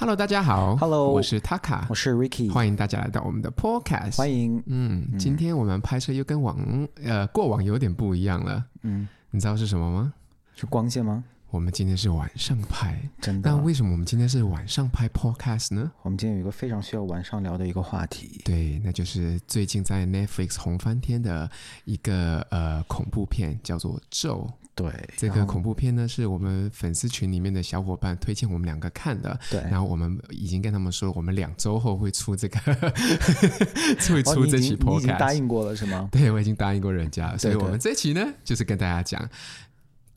[0.00, 0.76] Hello，大家好。
[0.76, 4.16] Hello，我是 Taka，我是 Ricky，欢迎大家来到我们的 Podcast。
[4.16, 4.62] 欢迎。
[4.66, 6.56] 嗯，今天我们拍摄又跟往
[7.02, 8.64] 呃过往有点不一样了。
[8.82, 10.12] 嗯，你知道是什么吗？
[10.54, 11.24] 是光线吗？
[11.50, 13.50] 我们今天是晚上拍，真的。
[13.50, 15.90] 那为什么我们今天是晚上拍 Podcast 呢？
[16.02, 21.50] 我们今天有一个非常需要晚上聊的一个话题，对，那就是最近在 Netflix 红翻天的
[21.84, 24.48] 一个呃恐怖片，叫做《咒》。
[24.78, 29.38] 对，这个恐怖片呢，是我们粉丝群里面的小伙伴推荐我们两个看的。
[29.50, 32.58] 对，然后我们已经跟他们说，我们两周后会出这个，
[34.08, 34.88] 会出这期 Podcast。
[34.88, 36.08] 哦，你已经答应过了是吗？
[36.12, 39.28] 对，我已经答应过人家了，所以我们这期呢，就是跟大家讲。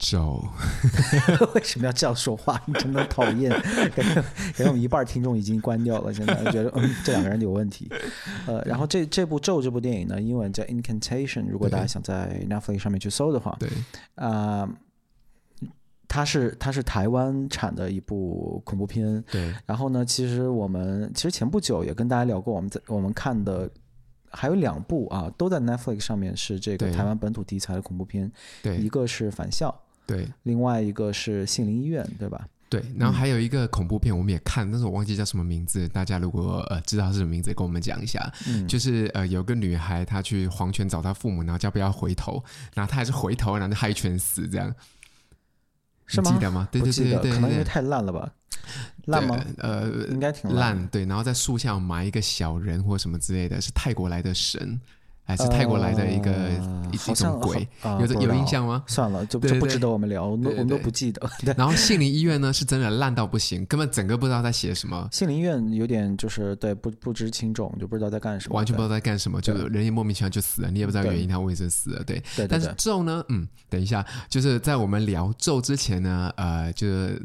[0.01, 0.43] 咒，
[1.53, 2.59] 为什么要这样说话？
[2.65, 3.51] 你真的讨厌！
[3.51, 7.87] 感觉感觉我们一半听众已经关掉了，现在觉得嗯，这两个人有问题。
[8.47, 11.45] 呃，然后这这部咒这部电影呢，英文叫 Incantation。
[11.47, 13.69] 如果大家想在 Netflix 上面去搜的话，对
[14.15, 14.69] 啊、呃，
[16.07, 19.23] 它是它是台湾产的一部恐怖片。
[19.31, 23.69] 对，然后呢，其实我们其实前不久也跟大家聊过，我们在我们看的
[24.31, 28.31] 还有两部啊，都在 Netflix 上面是这个台湾本土题材的恐怖片。
[28.63, 29.73] 对，一个是返校。
[30.05, 32.47] 对，另外一个是杏林医院，对吧？
[32.69, 35.87] 对，然后还有一个恐怖片，我们也看，但是我忘记叫什么名字。
[35.89, 38.31] 大家如果呃知道是什么名字，跟我们讲一下。
[38.47, 42.41] 嗯，就是呃有个女孩，她去黄泉找她父母，然后叫不要回头，
[42.73, 44.73] 然后她还是回头，然后就嗨拳死，这样
[46.05, 46.31] 是吗？
[46.31, 46.67] 记得吗？
[46.71, 48.31] 对对对对，对，可能因为太烂了吧？
[49.05, 49.37] 烂吗？
[49.57, 50.87] 呃，应该挺烂。
[50.87, 54.79] 对，然后在树下埋一个小人或什么之类的，是泰国来的神。
[55.31, 57.65] 还是泰国来的一个、呃、一种鬼，
[58.01, 58.83] 有有印象吗？
[58.85, 61.29] 算了，就就不值得我们聊，我们都不记得。
[61.55, 65.07] 然后杏林医院呢，是真的烂到不行，根本整个不知道在写什么。
[65.13, 72.03] 杏林医院有点就是对不不知轻重，就不知道在干什么，完全不知道在干什么，就人也莫名其妙就死了，你也不知道原因，他为什么死了。
[72.03, 77.21] 对，对，对，对，但是咒呢，嗯，等一下，就是在我们聊咒之前呢，呃，就是。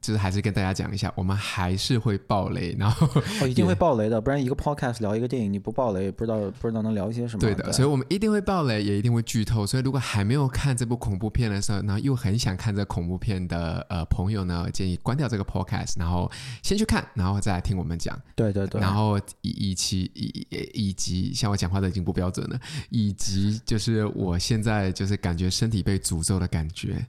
[0.00, 3.06] 就是还是跟大家讲一下，我们还是会爆雷，然后
[3.40, 7.40] 哦，一定会爆雷的，不然一个 podcast 聊一个电影，你不爆雷，不知道不知道能聊一些什么。
[7.40, 9.66] 对的，所以我们一定会爆雷，也一定会剧透。
[9.66, 16.30] 所以如果还没有看这部恐怖片的时候，然后又很想看这恐怖片的呃朋友呢，建议关掉这个 podcast，然后
[16.62, 18.20] 先去看，然后再来听我们讲。
[18.34, 18.80] 对对对。
[18.80, 27.06] 然后以以及以以及像我讲话都已经不标准了，以及就是我现在就是感觉身体被诅咒的感觉。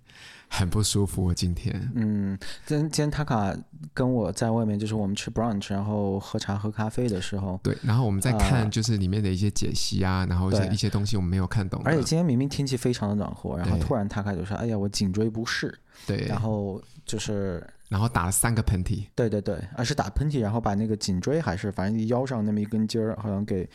[0.58, 1.92] 很不舒服，我今天。
[1.96, 3.54] 嗯，今今天塔卡
[3.94, 11.82] 跟我在外面，就是我们吃 brunch，然后喝茶喝咖啡的时候，对，然后我们在看就是里面的一些解析啊，呃、然后一些一些东西我们没有看懂。
[11.84, 15.78] 而且今天明明天气非常的暖和，然后突然塔卡就说：“哎呀，我颈椎不适。”
[16.08, 19.06] 对，然后就是然后打了三个喷嚏。
[19.14, 23.70] 对对对，而是打喷嚏，然后把那个颈椎还是反正腰上那么一根筋儿，好像给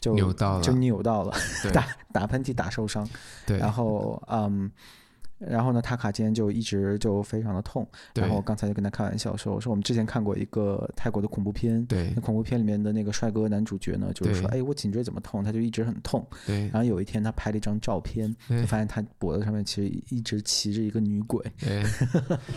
[0.00, 1.32] 就扭到了，就扭到了，
[1.72, 3.08] 打打喷嚏打受伤。
[3.46, 4.68] 对，然后嗯。
[5.38, 7.86] 然后呢，他卡今天就一直就非常的痛。
[8.14, 15.44] 然后我刚才就跟他开玩笑说：“我说我们之前看过一个泰国的恐怖片，对，那恐怖片里面的那个帅哥男主角呢，就是说，哎，我颈椎怎么痛？
[15.44, 16.26] 他就一直很痛。
[16.46, 16.62] 对。
[16.68, 21.44] 然后有一天他拍了一张照片，就发现他脖子上面其实一直骑着一个女鬼。
[21.60, 21.82] 对。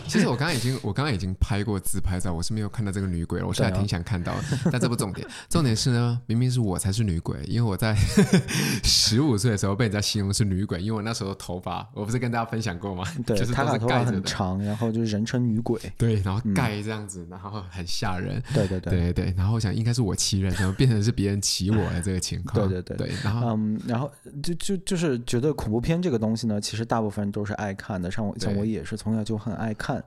[0.08, 3.46] 其实我刚刚已经我刚刚已经拍过自拍照，我是没有看到这个女鬼了。
[3.46, 4.42] 我现在挺想看到的，
[4.72, 5.26] 但这不重点。
[5.50, 7.94] 重点是呢，明明是我才是女鬼，因为我在
[8.82, 12.69] 十五岁的时候被人家形容是女鬼，因为我那时候头发，我不是跟大家分享。
[12.70, 13.04] 讲过吗？
[13.26, 15.80] 对，就是他的头发很长，然后就是人称女鬼。
[15.98, 18.40] 对，然后盖这样子，嗯、然后很吓人。
[18.54, 19.34] 对对对对对。
[19.36, 22.68] 然后我想应该是我骑人，然后变成是别人骑我的这个情况。
[22.68, 23.16] 对对对对。
[23.24, 24.10] 然后嗯，然后
[24.42, 30.02] 就就就是觉得恐怖片这个东西呢，其实大部分人都是爱看的，像我像我也是从小就很爱看。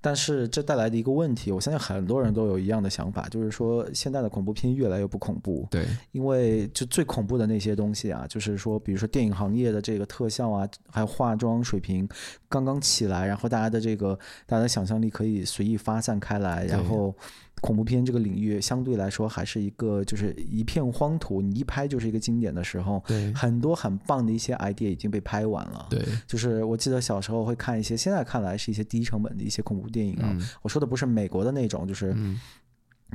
[0.00, 5.66] 但是这带来的一个问题，我相信很多人都有一样的想法，就是说现在的恐怖片越来越不恐怖。
[5.70, 5.86] 对。
[6.12, 12.07] 因为就最恐怖的那些东西啊，就是说，比如说电影行业的这个特效啊，还有化妆水平。
[12.48, 17.14] 刚刚起来，然后大家的这个大家的想象力可以随意发散开来，然后
[17.60, 32.12] 恐怖片这个领域相对来说还是一个就是一片荒土，你一拍就是一个经典的时候，对，很多很棒的一些 idea 已经被拍完了，对，就是我记得小时候会看一些，现在看来是一些低成本的一些恐怖电影啊，嗯、我说的不是美国的那种，就是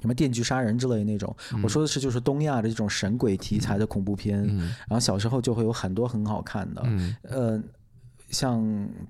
[0.02, 7.64] 什么电锯杀人之类的那种，嗯、我说的是就是东亚的这种神鬼题材的恐怖片，嗯、然后小时候就会有很多很好看的，嗯，呃。
[8.34, 8.62] 像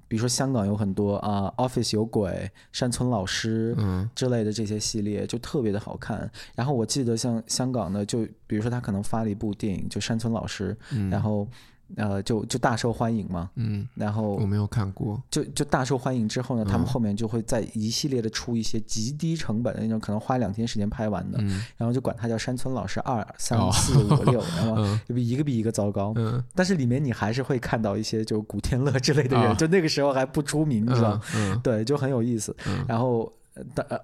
[0.07, 3.75] 比如说香港有很多啊，呃，Office 有鬼、山村老师
[4.13, 6.29] 之类的这些系列就特别的好看。
[6.53, 10.77] 然后我记得像香港的，就比如说他可能发了一部电影，就山村老师，
[11.09, 11.47] 然后。
[11.95, 32.55] 呃，就就大受欢迎嘛，嗯，然后我没有看过，就就大受欢迎之后呢，他们后面就会在一系列的出一些极低成本的那种，可能花两天时间拍完的，嗯，然后就管它叫山村老师二三四五六，然后就比一个比一个糟糕，嗯，但是里面你还是会看到一些就古天乐之类的人，就那个时候还不出名，你知道，嗯，对，就很有意思，
[32.87, 33.31] 然后
[33.75, 33.99] 但呃。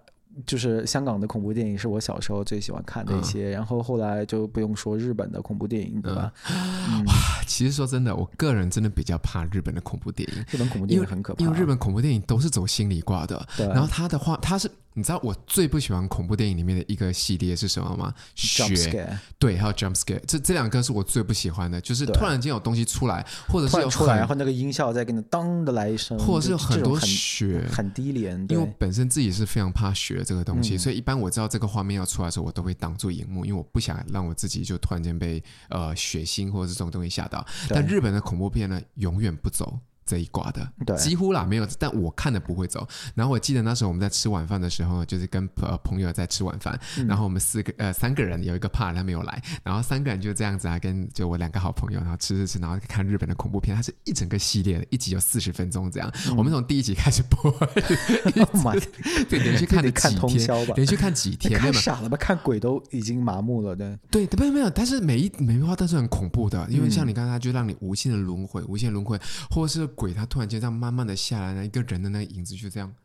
[0.46, 6.32] 就是香港的恐怖电影是我小时候最喜欢看的一些，嗯、然后后来就不用说日本的恐怖电影，对吧？
[6.50, 7.14] 嗯、哇，
[7.46, 10.46] 其实说真的，我个人真的比较怕日本的恐怖电影。
[10.50, 13.48] 日本恐怖电影很可怕，因为日本恐怖电影都是走心理挂的。
[13.58, 13.68] 对。
[13.68, 18.14] 然后他的话，他是你知道我最不喜欢恐怖电影里面的一个系列是什么吗？
[18.36, 19.10] 血。
[19.38, 28.38] 对，还有 jump scare，这这两个是我最不喜欢的，就是突然间有东西出来，或者是有出来，然后那个音效再给你当的来一声，或者是有很多血，很，很低廉。
[28.50, 37.46] 因为我本身自己是非常怕血这个东西，嗯、所以一般我知道这个画面要出来的时候，我都会挡住荧幕，因为我不想让我自己就突然间被呃血腥或者是这种东西吓到。
[37.70, 39.80] 但日本的恐怖片呢，永远不走。
[40.10, 42.88] 这一卦的，对，几乎啦没有，但我看的不会走。
[43.14, 56.12] 然后我记得那时候我们在吃晚饭的时候，就是跟呃朋友在吃晚饭，嗯、然后我们四个呃三个人有一个 part 他没有来，然后三个人就这样子啊，跟就我两个好朋友，然后吃吃吃，然后看日本的恐怖片，它是一整个系列的，一集有四十分钟这样。
[56.28, 57.52] 嗯、我们从第一集开始播，
[59.30, 62.18] 对，连续看了几天， 连续看几天，看傻了吧？
[62.18, 63.96] 看鬼都已经麻木了，对。
[64.10, 69.16] 对，没有没有，但是每一每一话都是很恐怖的，因为像你刚才就让你无限的轮回，无限轮回，
[69.52, 69.88] 或是。
[70.00, 72.96] 鬼他突然间这样慢慢的下来，那一个人的那个影子就这样，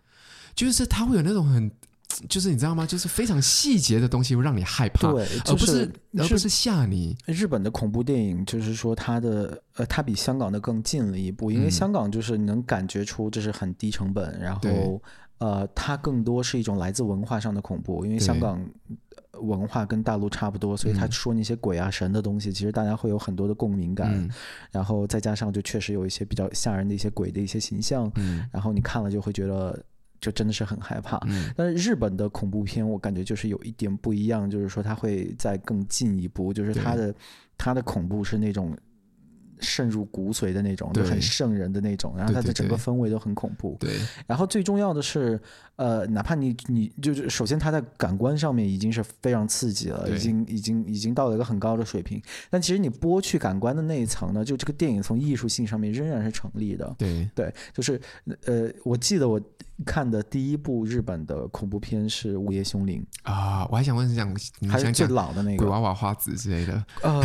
[0.54, 1.68] 就是他会有那种很，
[2.28, 2.86] 就是你知道吗？
[2.86, 7.16] 就是非常细节的东西会让你害怕，对，就是、而不是而不是吓你。
[7.26, 15.02] 日本的恐怖电影就是说，它的呃，它比香港的更近了一步，因为香港就是你能感觉出这是很低成本，嗯、然后
[15.38, 18.60] 呃，它更多是一种来自文化上的恐怖，因为香港。
[19.40, 24.14] 文化跟大陆差不多，所以他说那些鬼啊神的东西，其实大家会有很多的共鸣感。
[24.14, 24.30] 嗯、
[24.70, 29.76] 然后再加上就确实有一些比较吓人的一些鬼的一些形象，嗯、然后你看了就会觉得
[30.24, 31.18] 就真的是很害怕。
[31.28, 37.14] 嗯、但是日本的恐怖片我感觉就是有一点不一样，就是说它会再更进一步，就是它的
[37.58, 38.76] 它的恐怖是那种。
[39.60, 43.76] 渗入骨髓的那种，就很瘆人的那种，然后它的整个氛围都很恐怖。
[43.78, 43.94] 对，
[44.26, 45.40] 然后最重要的是，
[45.76, 52.20] 呃，哪怕你你就是首先它在感官上面已经是非常刺激了，已经已经已经到了一个很高的水平。
[52.50, 56.94] 但其实你剥去感官的那一层呢，就这个电影从艺术性上面仍然是成立的。
[56.98, 57.98] 对对，就是
[58.46, 59.40] 呃，我记得我
[59.84, 64.24] 看的第一部日本的恐怖片是《午夜凶铃》啊，我还想问一下，
[64.60, 66.84] 你还是最老的那个鬼娃娃花子之类的？
[67.02, 67.22] 呃，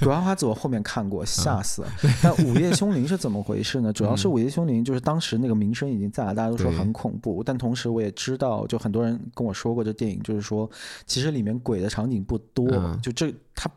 [0.00, 1.84] 鬼娃娃花子我后面看过，吓死。
[2.22, 3.92] 但《午夜凶铃》是怎么回事呢？
[3.92, 7.42] 主要是《午夜凶铃》就是当时那个名声已经在了，大家都说很恐怖。
[7.44, 10.68] 但同时我也知道，就很多人跟我说过，这电影就是说，
[11.06, 12.68] 其实里面鬼的场景不多，
[13.02, 13.70] 就这它。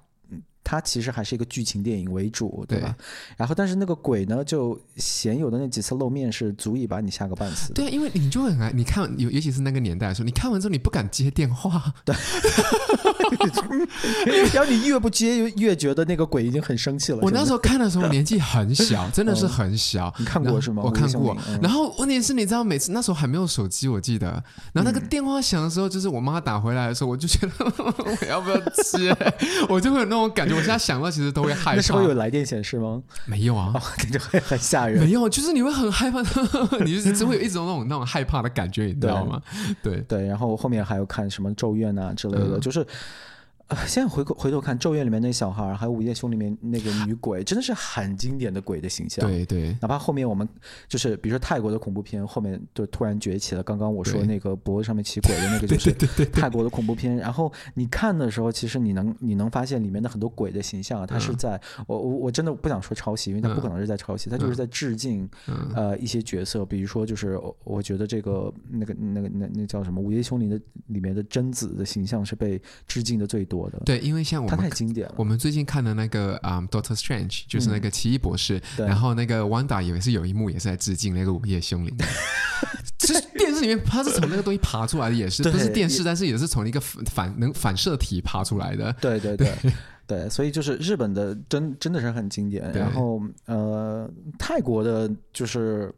[0.69, 2.93] 它其实还是一个剧情电影为主，对吧？
[2.97, 3.05] 对，
[3.37, 7.71] 然后，但是那个鬼呢，就鲜有的那几次露面是足以把你吓个半死。
[7.71, 12.13] 对，因为你就很爱，你看，尤尤其是那个年代的时候，你看完之后你不敢接电话，对。
[14.53, 17.19] 然后你越不接，越觉得那个鬼已经很生气了。
[17.21, 20.13] 我那时候看的时候年纪很小， 真的是很小。
[20.19, 20.83] 你看过是吗？
[20.83, 21.37] 我看过。
[21.61, 24.27] 然后问题是，你知道，每次那时候还没有手机，我记得。
[24.73, 29.15] 然后那个电话响的时候，就是我妈打回来的时候，我就觉得 我要不要接，
[29.69, 30.56] 我就会有那种感觉。
[30.57, 31.75] 我现在想到，其实都会害怕。
[31.75, 33.01] 那时候有来电显示吗？
[33.25, 35.03] 没有啊， 感觉会很吓人。
[35.03, 36.19] 没有，就是你会很害怕，
[36.83, 39.41] 你就是只会有一种那种那种害怕的感觉，你知道吗？
[39.81, 40.27] 对对。
[40.27, 42.85] 然后后面还有看什么《咒怨》啊之类的，就是。
[43.67, 49.29] 啊，现在回过回头看《咒怨》里面那小孩，还有《午夜凶铃》里面那个女鬼，真的是很经典的鬼的形象。
[49.29, 50.47] 对对，哪怕后面我们
[50.87, 53.61] 就是比如说泰国的恐怖片，后面就突然崛起了。
[53.61, 55.91] 刚刚我说那个脖子上面起鬼的那个，就是
[56.31, 57.17] 泰国的恐怖片。
[57.17, 65.29] 然后你看的时候，其实你能你能发现里面的很多鬼的形象，它是在我我我真的不想说抄袭，因为它不可能是在抄袭，它就是在致敬
[65.75, 73.56] 呃一些角色，比如说就是我觉得这个那个那个那那叫什么《午夜凶铃》的里面的贞子的形象是被致敬的最多。
[73.85, 75.13] 对，因为像我们，太经典了。
[75.17, 81.95] 我们最近看的那个啊、um, Doctor Strange，就是那个奇异博士，嗯、然后那个 Wanda 也是有一幕也是在致敬那个午夜凶铃。
[82.99, 88.91] 其实电视里面他是从那个东西爬出来的，也是对不是电视，但是也是从一个反能反射体爬出来的。
[89.01, 89.73] 对对对对，
[90.07, 92.71] 对，所以就是日本的真真的是很经典。
[92.71, 95.93] 对然后呃，泰国的就是。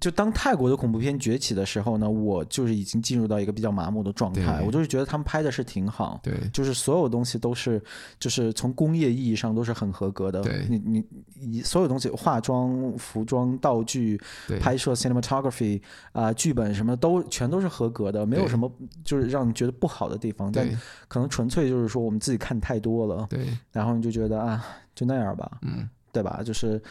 [0.00, 4.60] 就当泰国的恐怖片崛起的时候呢，我就是已经进入到一个比较麻木的状态。
[4.66, 7.80] 我就是觉得他们拍的是挺好，对，就是所有东西都是，
[8.18, 10.40] 就是从工业意义上都是很合格的。
[10.40, 11.04] 对，你你
[11.40, 14.20] 你所有东西，化妆、服装、道具、
[14.60, 15.80] 拍摄、cinematography
[16.10, 18.68] 啊、呃，剧本什么都全都是合格的，没有什么
[19.04, 20.50] 就是让你觉得不好的地方。
[20.50, 20.68] 但
[21.06, 26.42] 可能纯粹就是说我们自己看太多了，对，然后你就觉得啊，就那样吧，嗯，对吧？
[26.44, 26.82] 就是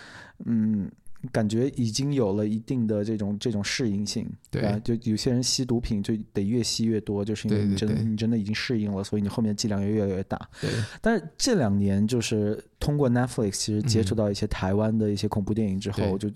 [0.46, 0.90] 嗯。
[1.32, 4.80] 感觉已经有了一定的这种这种适应性，对吧？
[4.84, 10.40] 就有些人吸毒品就得越吸越多，就是因为你真的你真的已经适应了，所以你后面剂量也越来越大。
[10.62, 10.70] 对，
[11.02, 16.30] 但是这两年就是通过 Netflix 其实接触到一些台湾的一些恐怖电影之后，嗯、就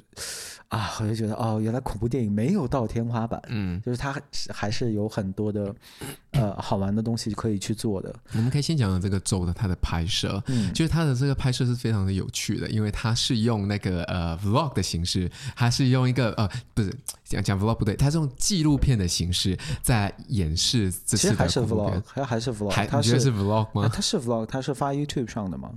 [0.69, 4.19] 啊，我就觉得哦，原来恐怖电影没有到天花板，嗯，就是它
[4.49, 5.73] 还是有很多的
[6.31, 8.13] 呃好玩的东西可以去做的。
[8.33, 16.91] 我们可以先讲讲这个咒的它的拍摄，嗯，就是它的这个拍摄是非常的有趣的，因为它是用那个呃 vlog 的形式，还是用一个呃不是
[17.25, 23.89] 讲讲 vlog 不对，它是用纪录片的形式在演示这次的还是 vlog，还还是 vlog，还它是 vlog 吗？
[23.93, 25.71] 它是 vlog，它是发 YouTube 上的吗？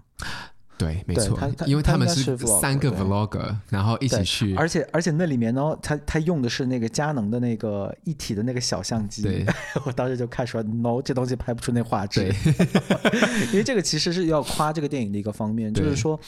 [0.77, 9.47] 对，没错，因为他们是三个 vlogger，然后一起去，而且而且那里面呢，他他用的是那个佳能的那个一体的那个小相机，对，
[9.87, 12.27] 我当时就看说，no，这东西拍不出那画质，
[13.53, 16.19] 因为这个其实是要夸这个电影的一个方面，就是说，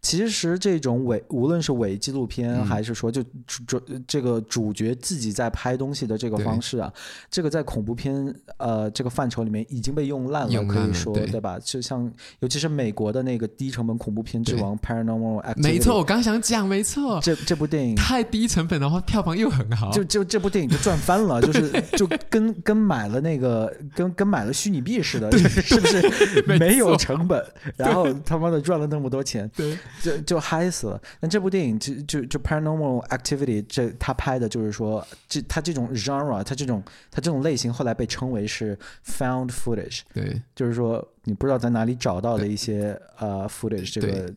[0.00, 6.92] 其实这种伪无论是伪纪录片，嗯、还是说就主这个主角自己在拍东西的这个方式啊，
[7.28, 11.58] 这个在恐怖片呃这个范畴里面已经被用烂了，可以说对，对吧？
[11.58, 12.08] 就像
[12.38, 13.95] 尤其是美国的那个低成本。
[13.96, 17.94] 恐怖片之王 Paranormal Activity，没错，我刚想讲，没错，这这部电影。
[17.96, 26.44] 太低成本，的话票房又很好，就就这部电影就赚翻了， 就是就跟跟买了那个跟跟买了虚拟币似的， 是不是？
[26.46, 27.44] 没有成本，
[27.76, 31.00] 然后他妈的赚了那么多钱，对，就就嗨死了。
[31.20, 41.06] 但这部电影就就就 Paranormal Activity，这他拍的就是说，这他这种 genre，他这种他这种类型后来被称为是 found footage，对，就是说。
[41.26, 44.32] 你不知道在哪里找到的一些呃 footage，这个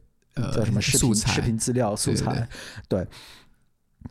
[0.51, 2.49] 叫什么视频、呃、视频资料素材，
[2.87, 3.07] 对。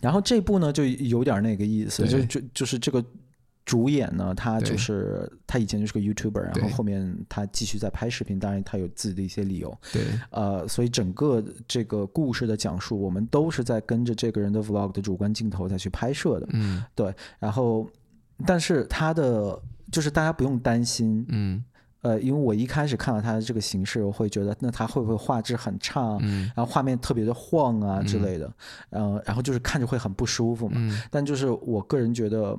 [0.00, 3.04] 然后这部呢就有点那个意思，就就就是这个
[3.64, 10.02] 主演呢，他就是他以前就是个 YouTuber，然后后面他继续在拍视频，当然他有自己的一些理由，对。
[10.30, 17.12] 呃，所以整个这个故事的讲述，我们都是在跟着这个人的 vlog 的主观镜头再去拍摄的，嗯，对。
[17.40, 17.88] 然后，
[18.46, 21.64] 但是他的就是大家不用担心，嗯。
[22.00, 28.52] 呃，因为我一开始看到它的这个形式，我会觉得那它会不会画质很差，嗯、然后画面特别的晃啊之类的，
[28.90, 30.76] 嗯、呃，然后就是看着会很不舒服嘛。
[30.76, 32.58] 嗯、但就是我个人觉得，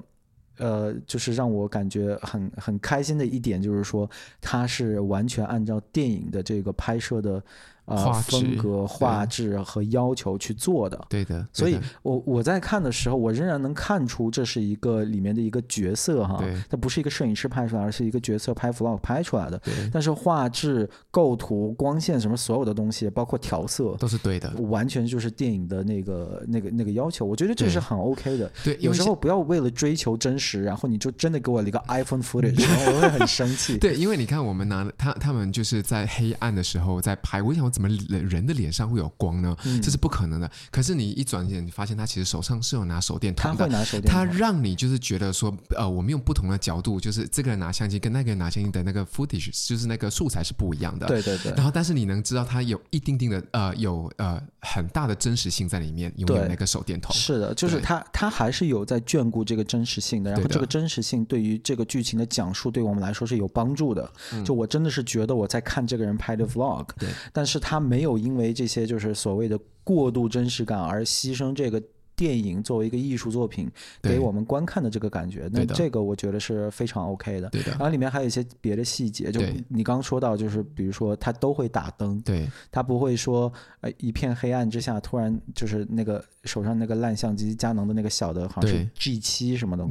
[0.58, 4.10] 呃，就是让我感觉很很开心的一点，就是说
[4.42, 7.44] 它是完全按照电影的这个拍摄的。
[7.90, 11.46] 呃，风格、画质和要求去做的，对的。
[11.52, 19.60] 所以我我在看的时候，我仍然能看出这是一个里面的一个角色哈，它不是一个摄影师拍出来，而是一个角色拍 vlog 拍出来的。
[19.92, 27.26] 但是画质、构图、光线什么所有的东西，包括调色，都是对的，完全就是电影的那个那个那个要求。
[27.26, 28.52] 我觉得这是很 OK 的。
[28.64, 33.78] 对，有时候不要为了追求真实，然后你就真的给我一个 iPhone footage，然后我会很生气。
[33.80, 39.56] 对，因为你看我们拿他他们就是在黑暗的时候在拍，我想怎么人的脸上会有光呢？
[39.64, 40.52] 嗯、这是不可能的。
[40.70, 43.58] 可是你一转眼，你发现他其实手上是有拿手电筒的。
[43.58, 44.12] 他会拿手电筒。
[44.12, 51.08] 他让你就是觉得说，呃，我们用不同的角度，就是这个人拿相机跟那个人拿相机的那个 footage，就是那个素材是不一样的。
[51.08, 51.54] 对对对。
[51.54, 57.16] 然后，但是你能知道他有一丁丁的呃，有呃很大的真实性在里面，拥有那个手电筒。
[57.16, 60.32] 是的，就是他他还是有在眷顾这个真实性的。
[60.32, 64.12] 然后这个真实性对于这个剧情的讲述，对我们来说是有帮助的。
[64.44, 68.18] 就我真的是觉得我在看这个人拍的 vlog，对，但是他他没有。
[68.18, 71.82] 因为这些就是所谓的过度真实感而牺牲这个
[72.20, 73.72] 电影作为一个艺术作品
[74.02, 77.50] 给我们观看的这个感觉，那这个我觉得是非常 OK 的。
[77.50, 77.72] 对的。
[77.72, 83.50] 然后里面还有一些别的细节，就你刚刚说到，就是比如说他都会打灯，对，他不会说
[83.80, 89.88] 呃一片黑暗之下突然就是那个手上那个烂相机，佳能的那个小的，好像是 G 七什么的，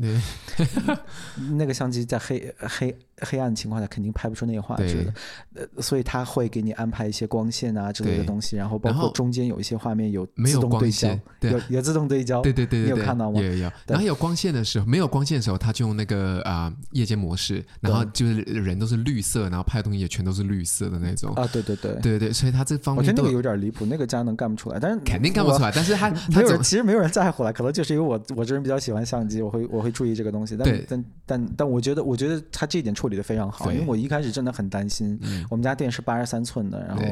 [1.57, 2.95] 那个相机在黑黑。
[3.21, 5.13] 黑暗情况下肯定拍不出那个画质的，
[5.55, 11.09] 呃，所以他会给你安排一些光线啊之类的东西，然后包括中间有一些画面有自动对焦，
[11.41, 13.41] 有有自动对焦，对对对对，你有看到吗？
[13.41, 13.71] 有有。
[13.87, 21.95] 然后有光线的时候，没有光线的时候，他就用那个啊夜间模式，然后就是人都是绿色，然后拍的东西也全都是绿色的那种啊，对对对。
[22.01, 33.89] 对对，所以他这方面我觉得那个有点离谱，那个佳能干不出来，但是肯定干不出来，但是他 没有人，其实没有人在乎了，可能就是因为我我这人比较喜欢相机，我会我会注意这个东西，但但但但我觉得我觉得他这一点处理的非常好，因为。
[33.89, 37.03] 我一开始真的很担心，嗯、我们家电视八十三寸的，然后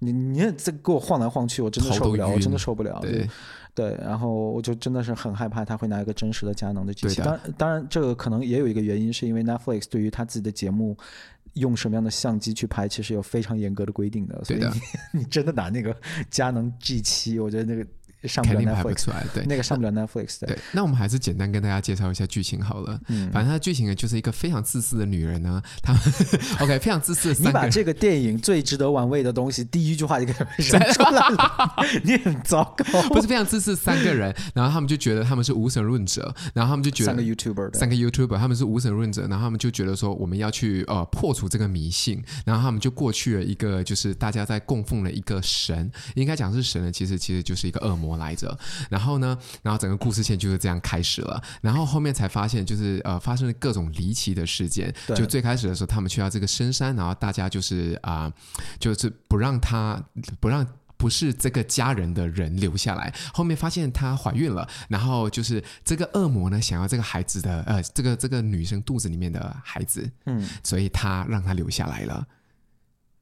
[0.00, 2.98] 你你也在给我晃来晃去，我真的受不了，我真的受不了。
[3.00, 3.28] 对
[3.76, 7.20] 对，然后我就真的是很害怕他会拿一个真实的佳能的机器。
[7.22, 10.96] 当然当然，这个可能也有一个原因，是因为 Netflix 对于他自己的节目
[11.52, 14.42] 用什么样的相机去拍，其实有非常严格的规定的。
[14.44, 14.80] 所以你，
[15.20, 15.94] 你真的拿那个
[16.30, 17.88] 佳能 G 七，我觉得那个。
[18.26, 19.26] 上不了 Netflix，肯定拍不出来。
[19.34, 20.46] 对，那个上不了 Netflix 的。
[20.48, 22.98] 对，那我们还是简单跟大家介绍一下剧情好了。
[23.08, 25.94] 嗯，反正它的剧情呢，就是一个非常自私的女人呢，她
[26.60, 27.36] OK 非常自私的。
[27.40, 33.02] 你把这个电影最值得玩味的东西，第一句话就给扔出来了，你很糟糕。
[33.10, 48.58] 不是非常自私三个人，然后他们就觉得他们是无神论者，然后他们就觉得三个 YouTuber，三个 YouTuber 他们是无神论者，然后他们就觉得说我们要去呃破除这个迷信，然后他们就过去了一个就是大家在供奉了一个神，应该讲是神呢，其实其实就是一个恶魔来着。
[48.90, 54.94] 然后呢，然后整个故事线就是这样开始了，然后后面才发现就是呃发生了各种离奇的事件。
[55.14, 58.32] 就最开始的时候，他们去到这个深山，然后大家就是啊、呃，
[58.78, 60.02] 就是不让他
[60.40, 60.66] 不让。
[60.98, 72.26] 不是这个家人的人留下来，后面发现她怀孕了，然后就是这个恶魔呢，想要这个孩子的呃，这个这个女生肚子里面的孩子，嗯，所以他让她留下来了。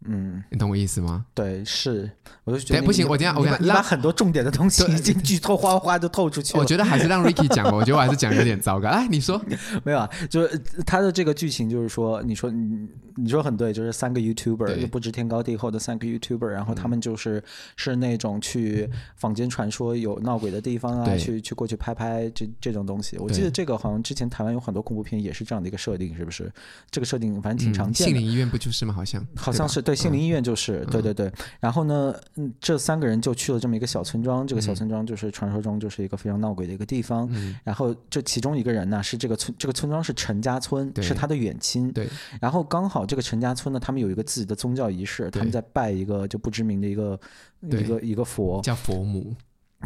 [0.06, 1.24] 嗯，你懂我意思吗？
[1.34, 2.10] 对，是，
[2.44, 6.60] 我就觉得不行，我这样，我讲，你把很多重点的东西已经剧透，哗哗就透出去了。
[6.60, 8.88] 我觉得还是让 Ricky 讲吧，我觉得我还是讲有点糟糕。
[8.88, 9.40] 哎，你说
[9.82, 10.10] 没有啊？
[10.28, 17.42] 就是他的这个剧情，就是说，你说你你说很对，就是三个 YouTuber 就不知天高地厚的三个 YouTuber，然后他们就是
[17.76, 23.16] 是那种去坊间传说有闹鬼的地方啊，去去过去拍拍这这种东西。
[23.18, 26.52] 我记得这个好像之前台湾有很多恐怖片也是这样的一个设定，是不是？
[26.90, 28.12] 这个设定反正挺常见的。
[28.12, 28.94] 杏林医院不就是吗？
[28.94, 29.94] 好像好像是对。
[29.94, 37.28] 杏林医院就是、嗯、对对对，然后呢，嗯，这三个人就去了这么一个小村庄，这个小村庄就是传说中就是一个非常闹鬼的一个地方。
[37.32, 41.90] 嗯、然后这其中一个人呢是这个村，这个村庄是陈家村，是他的远亲。
[41.92, 42.08] 对。
[42.40, 47.20] 然后刚好这个陈家村呢，他们有一个自己的宗教仪式，他们在拜一个就不知名的一个
[47.62, 49.34] 一个一个佛，叫佛母。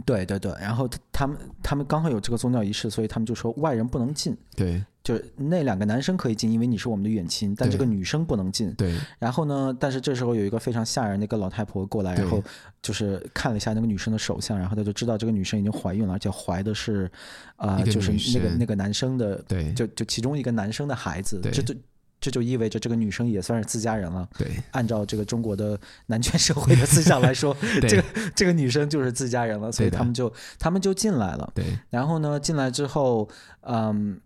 [0.07, 4.37] 对对对，然后他们他们刚好有这个宗教仪式，所以他们就说外人不能进。
[4.55, 8.73] 对，就是那两个男生可以进，因为你是我们的远亲，但这个女生不能进。
[8.75, 8.97] 对。
[9.19, 12.41] 然后呢，但是这时候有一个非常吓人的一个老太婆过来，然后
[12.81, 17.11] 就是看了一下那个女生的手相，然后他就知道这个女生已经怀孕了，而且怀的是，
[17.57, 21.41] 呃，就是那个那个男生的，对，就就其中一个男生的孩子。
[21.41, 21.51] 对。
[21.51, 21.75] 这就。
[22.21, 24.29] 这就意味着这个女生也算是自家人了。
[24.37, 27.57] 对，按照这个中国的男权社会的思想来说，
[27.89, 31.53] 这个这个女生就是自家人了，所以他们就他们就进来了。
[31.55, 33.29] 对，然后呢，进来之后，
[33.63, 34.21] 嗯，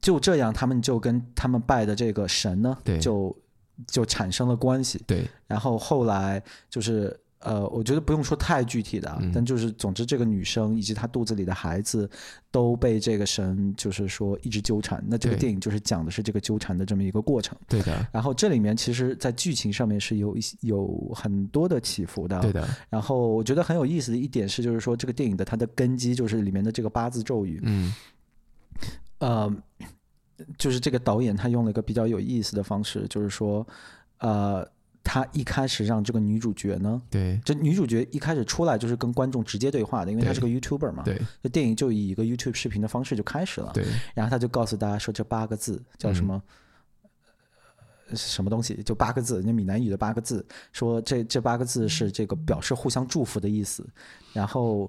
[0.00, 3.36] 就这样，他们就跟他们拜的这个神呢，就
[3.86, 5.02] 就产生了关系。
[5.06, 7.18] 对，然后后来就是。
[7.40, 12.08] 呃，我觉得不用说太具体的，嗯、但就是总之，这个女生以及她肚子里的孩子
[12.50, 15.02] 都被这个神，就是说一直纠缠。
[15.06, 17.56] 那这个电影就是讲的是这个纠缠的这么一个过程。
[17.66, 18.06] 对的。
[18.12, 22.38] 然后这里面其实，在剧情上面是有一些有很多的起伏的。
[22.40, 22.68] 对的。
[22.90, 27.58] 然后我觉得很有意思的一点是，就是说这个电影的它的根基就是里面的这个八字咒语。
[27.62, 27.94] 嗯。
[29.20, 29.50] 呃，
[30.58, 33.66] 就是这个导演他用了一个比较有意思的方式，就是说，
[34.18, 34.68] 呃。
[35.02, 43.84] 他一开始让这个女主角呢，对，这女主角一开始出来就是跟观众直接对话的，因为她是个 YouTuber 嘛，对，这电影就以一个 YouTube 视频的方式就开始了，对，
[44.14, 46.36] 然后他就告诉大家说这八个字叫什么？
[46.36, 46.42] 嗯
[48.14, 48.74] 什么东西？
[48.84, 53.86] 就八个字，那闽南语的八个字，说这这八个字是这个表示互相祝福的意思。
[54.32, 54.88] 然后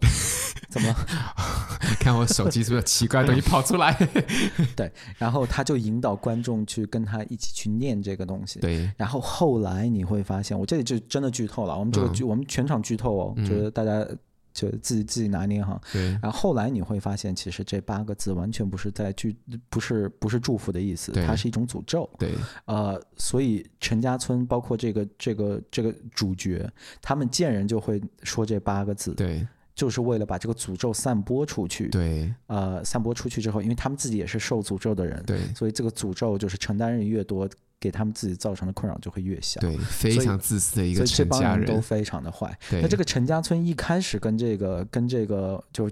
[0.69, 0.93] 怎么？
[1.99, 3.91] 看我手机是不是有奇怪的东西跑出来？
[4.75, 8.59] 对，然后他就引导观众去跟他一起去念这个东西。
[8.59, 11.77] 对，然后后来你会发现，我这里就真的剧透了。
[11.77, 14.07] 我们这个剧，嗯、我们全场剧透哦，就是大家。
[14.53, 16.11] 就自己自己拿捏哈，对。
[16.21, 19.35] 然后后来你会发现，其实这八个字完全不是在句，
[19.69, 22.09] 不是不是祝福的意思，它是一种诅咒。
[22.17, 22.31] 对。
[22.65, 26.69] 呃，所以陈家村包括这个这个这个主角，
[27.01, 31.87] 他们见人就会说这八个字，对，就是为了把这个诅咒散播出去。
[31.89, 32.33] 对。
[32.47, 37.49] 呃，散播出去之后，因为他们自己也是受诅咒的人，对，所以这个诅咒就是承担人越多。
[37.81, 42.55] 给他们自己造成的困扰就会越小，对，非常自私的一个陈家人，这帮人都非常的坏。
[42.69, 45.89] 那这个陈家村一开始跟这个跟这个就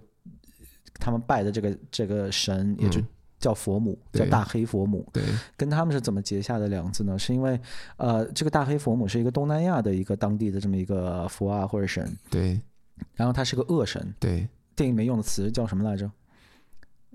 [0.99, 3.01] 他们拜的这个这个神，也就
[3.39, 5.09] 叫佛母，嗯、叫大黑佛母。
[5.11, 5.23] 对，
[5.57, 7.17] 跟他们是怎么结下的梁子呢？
[7.17, 7.59] 是因为
[7.97, 12.07] 呃，这个大黑佛母是一个东南亚的一个当地的这么一个佛啊或者神。
[12.29, 12.61] 对，
[13.15, 14.13] 然后他是个恶神。
[14.19, 16.11] 对，电影里面用的词叫什么来着？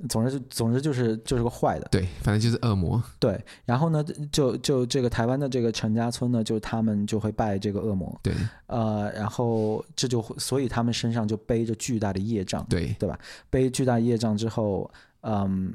[0.09, 3.01] 总之，总之就是就是个坏的，对，反正就是恶魔。
[3.21, 8.21] 对，然后呢，就就这个台湾的这个陈家村呢，就他们就会拜这个恶魔。
[8.23, 8.35] 对，
[8.67, 13.19] 呃，然后这就所以他们身上就背着巨大的业障，对，对吧？
[13.49, 15.73] 背巨大业障之后，嗯，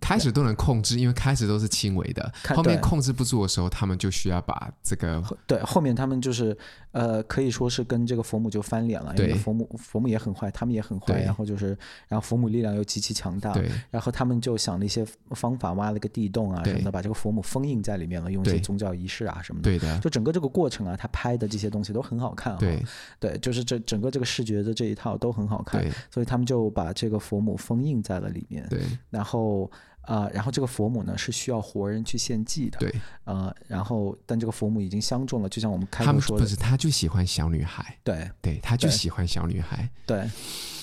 [0.00, 6.56] 开始都能控制，因为开始都是轻微的，后面控制不住的时候，他们就需要把这个对后面他们就是
[6.92, 11.68] 呃可以说是跟这个佛母就翻脸了，因为佛母佛母也很坏，他们也很坏，然后就是
[12.08, 22.82] 然后佛母力量又极其强大，对，然后他们就想了一些方法，挖了个地洞啊什么的，把这个佛母封印在里面了，用一些宗教仪式啊什么的，对的，就整个这个过程啊，他拍的这些东西都很好看啊，对。
[23.18, 29.70] 对，就是这整个这个视觉的这一套都很好看，所以他们就把这个佛母封印在了里面，对，然后。
[30.10, 32.92] 啊、呃，然后这个佛母呢是需要活人去献祭的，对，
[33.22, 40.28] 呃，然后但这个佛母已经相中了，就像我们开头说的，不是，他就喜欢小女孩，对，对，他就喜欢小女孩，对，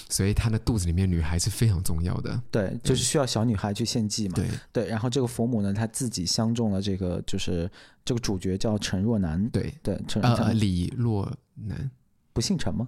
[0.09, 7.69] 所以他的肚子里面女孩是非常重要的，对，就是需要小女孩去献祭嘛，对，对，然后这个佛母呢，他自己相中了这个，就是
[8.05, 11.91] 这个主角叫陈若男，对，对，陈呃李若男，
[12.31, 12.87] 不姓陈吗？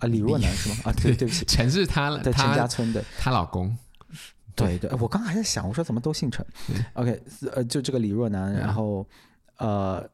[0.00, 0.76] 啊，李若男是吗？
[0.84, 3.74] 啊，对， 对不起，陈是他，对，陈家村的，她老公。
[4.54, 6.44] 对对，我刚刚还在想，我说怎么都姓陈？
[6.94, 9.06] OK，呃，就这个李若男，然后
[9.58, 10.08] 呃，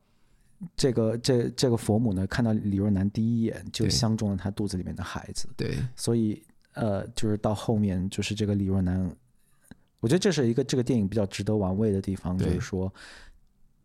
[0.77, 5.49] 这个这这个佛母呢，看到李若男第一眼就相中了他肚子里面的孩子。
[5.57, 6.43] 对，所以
[6.75, 9.11] 呃，就是到后面就是这个李若男，
[10.01, 12.93] 我觉得这是一个这个电影比较值得玩味的地方，就是说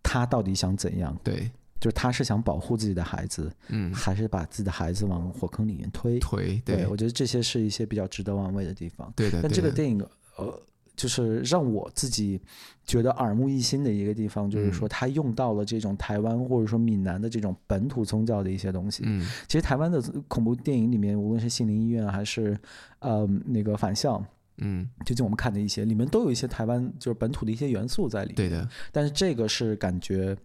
[0.02, 1.18] 他到底想怎样？
[1.24, 6.20] 对，就是他是想保护自己的孩子，嗯，还是把自己的孩子往火坑里面推？
[6.20, 9.12] 推，对，我觉得这些是一些比较值得玩味的地方。
[9.16, 10.06] 对的，但这个电影。
[10.38, 10.62] 呃，
[10.96, 12.40] 就是让我自己
[12.86, 19.04] 觉得耳目一新的一个地方，就是说他用到了这种台湾或者说闽南的这种本土宗教的一些东西。
[19.06, 22.58] 嗯，其实台湾的恐怖电影里面，无论是《心灵医院》还是
[23.00, 24.18] 呃那个《反校》，
[24.58, 28.36] 嗯，最近我们看的一些里面都有一些台湾就是本土的一些元素在里面。
[28.36, 30.36] 对的，但是这个是感觉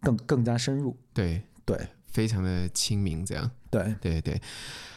[0.00, 0.96] 更更加深入。
[1.12, 1.78] 对对，
[2.10, 3.50] 非常的亲民，这样。
[3.70, 4.40] 对对对。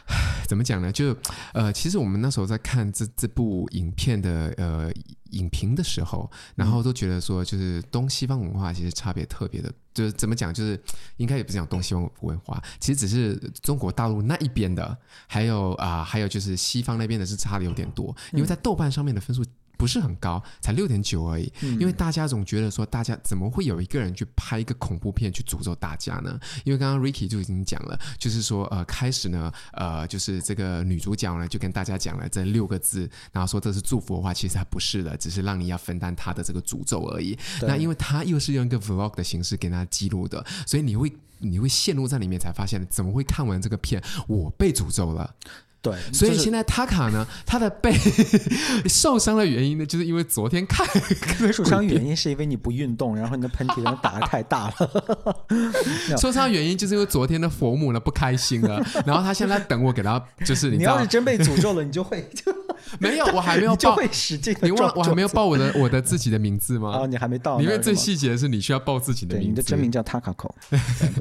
[0.50, 0.92] 怎么讲呢？
[0.92, 1.16] 就
[1.54, 4.92] 呃，其实我们那时候在看这这部影片的呃
[5.30, 9.72] 影评的时候，然后都觉得说，就是东西方文化其实差别特别的。
[9.94, 10.78] 就是怎么讲，就是
[11.18, 14.98] 应该也不是讲东西方文化，其实只是中国大陆那一边的，
[15.28, 19.44] 还有啊、呃，还有就是西方那边的是差的有点多，因为在豆瓣上面的分数。
[19.84, 21.52] 不是很高，才六点九而已。
[21.78, 26.40] 因为大家总觉得说，大家怎么会有一个人去拍一个恐怖片去诅咒大家呢？
[26.64, 37.38] 因为刚刚 Ricky 就已经讲了，就是说，呃，开始呢，呃，就是这个女主角呢就跟大家讲了这六个字，然后说这是祝福的话，其实还不是的，只是让你要分担她的这个诅咒而已。
[37.64, 45.36] 那因为她又是用一个 Vlog 的形式给大家记录的，所以你会你会陷入在里面，才发现怎么会看完这个片，我被诅咒了。
[45.84, 47.94] 对，所以现在塔卡呢，他的背
[48.88, 50.88] 受伤的原因呢，就是因为昨天看
[51.52, 55.46] 受伤原因是因为你不运动，然后你的喷嚏然后打的太大了。
[56.18, 62.56] 受伤原因就是因为昨天的佛母呢不开心了，然后他现在等我给他，就是你，你要是真被诅咒了， 你就会就
[62.98, 64.56] 没有，我还没有报，使劲。
[64.62, 67.00] 你忘我还没有报我的我的自己的名字吗？
[67.00, 67.60] 哦，你还没到。
[67.60, 70.56] 因为最细节的是你需要报自己的名字，你的真名叫塔卡口，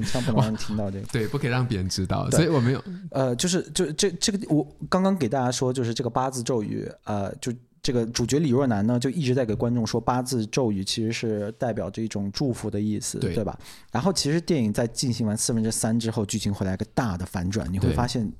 [0.09, 2.81] 千万不能听到这个，对，不可以让别人知道，所以我没有。
[3.11, 4.39] 呃，就是就这这个。
[4.53, 13.57] 我刚刚给大家说，就是这个八字咒语，呃，就这个主角李若男呢，就一直在给观众说，八字咒语其实是代表着一种祝福的意思，对，对吧？
[13.91, 18.31] 然后其实电影在进行完四分之三之后，剧情会来个大的反转，你会发现。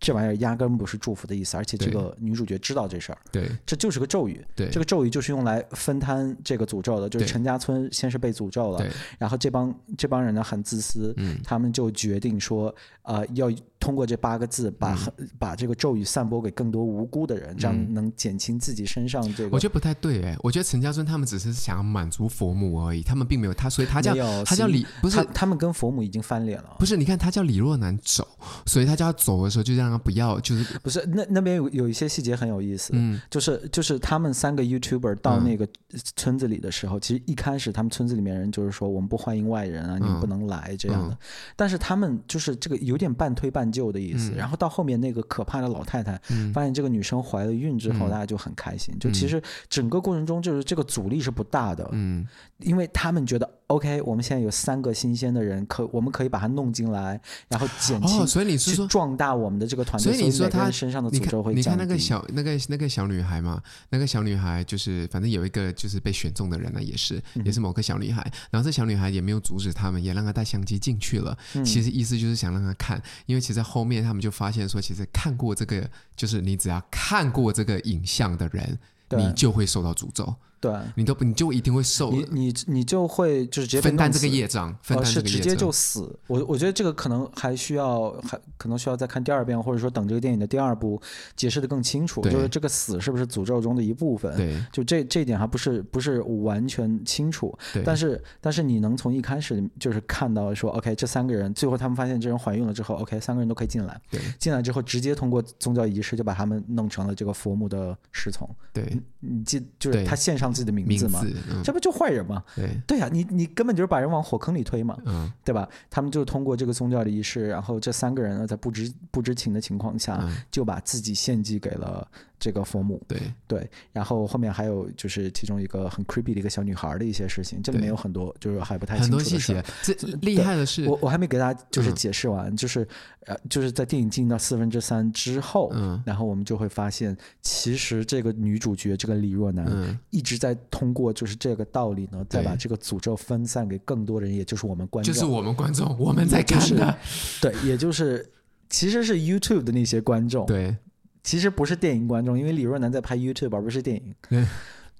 [0.00, 8.84] 这玩意儿压根不是祝福的意思，而且这个女主角知道这事儿，对，这就是个咒语，对，这个咒语就是用来分摊这个诅咒的，就是陈家村先是被诅咒了，
[9.18, 13.50] 然后这帮这帮人呢很自私，嗯，他们就决定说，呃，要
[13.84, 19.50] 通过这八个字把、嗯、把这个咒语散播给更多无辜的人，这样能减轻自己身上这个。
[19.52, 26.96] 我觉得不太对哎，我觉得陈家村他们只是想要满足佛母而已，他们并没有他，所以他叫他叫李，不是他，他们跟佛母已经翻脸了，不是？
[26.96, 28.26] 你看他叫李若男走，
[28.64, 30.04] 所以他叫他走的时候就让他。
[30.04, 35.66] 不要，就是不是那那边有有一些细节很有意思，嗯，就是就是他们三个 YouTuber 到那个
[36.14, 41.18] 村子里的时候，嗯、其实一开始他们村子里面人就是说我们不欢迎外人啊，你们不能来这样的，嗯、
[41.56, 52.24] 但是他们就是这个有点半推半就的意思，嗯、然后到后面那个可怕的老太太、嗯、发现这个女生怀了孕之后，嗯、大家就很开心，就其实整个过程中就是这个阻力是不大的，嗯，
[52.60, 53.50] 因为他们觉得。
[53.68, 60.12] OK，我们现在有三个新鲜的人，可我们可以把它弄进来，然后减轻，哦，所以你是说壮大我们的这个团队？
[60.12, 61.54] 所以你说他身上的诅咒会。
[61.54, 71.36] 你看那个小那个那个小女孩嘛，那个小女孩就是反正有一个就是被选中的人呢，也是也是某个小女孩，然后这小女孩也没有阻止他们，也让她带相机进去了。
[71.64, 80.32] 其实意思就是想让她看，因为其实后面他们就发现说，其实看过这个，就是你只要看过这个影像的人，你就会受到诅咒。
[80.64, 86.18] 对，你都你就一定会受，你你你就会就是直接分担这个业障，分担这个业障，呃、是直接就死。
[86.26, 90.98] 我我觉得这个可能还需要还可能需要再看第二遍，或者说等这个电影的第二部
[91.36, 94.34] 解释的更清楚，就是这个死是不是诅咒中的一部分？
[94.38, 97.54] 对，就这这一点还不是不是完全清楚。
[97.74, 104.00] 对，但是但是你能从一开始就是看到说，OK，这三个人最后他们发现这人怀孕了之后，OK，三个人都可以进来。
[104.10, 108.48] 对，进来之后直接通过宗教仪式就把他们弄成了这个佛母的侍从。
[108.72, 111.20] 对，你记就是他献上自己的名字嘛？
[111.50, 112.42] 嗯、这不就坏人吗？
[112.54, 115.68] 对对呀、啊，你你根本就是把人往火坑里推嘛，嗯，对吧？
[115.90, 122.06] 他们就通过这个宗教的仪式，然后这三个人呢，在不知不知情的情况下，嗯、就把自己献祭给了
[122.38, 123.02] 这个佛母。
[123.06, 123.20] 对。
[123.46, 129.30] 对，然后后面还有就是其中一个很 creepy 的一个小女孩的一些事情，这里面有很多就是还不太清楚的事。
[129.52, 132.86] 很多细节，这厉害的是，我我还没给大家就是解释完，嗯、就是
[133.26, 146.98] 呃，就是在电影进行到四分之三之后，嗯，然后我们就会发现，其实这个女主角这个李若男，嗯，一直在通过就是这个道理呢，再把这个诅咒分散给更多人，也就是我们观众，就是我们观众，我们在看的，
[147.40, 148.28] 对，也就是
[148.68, 150.76] 其实是 YouTube 的那些观众，对，
[151.24, 154.46] 其实不是电影观众，因为李若男在拍 YouTube 而不是电影，对，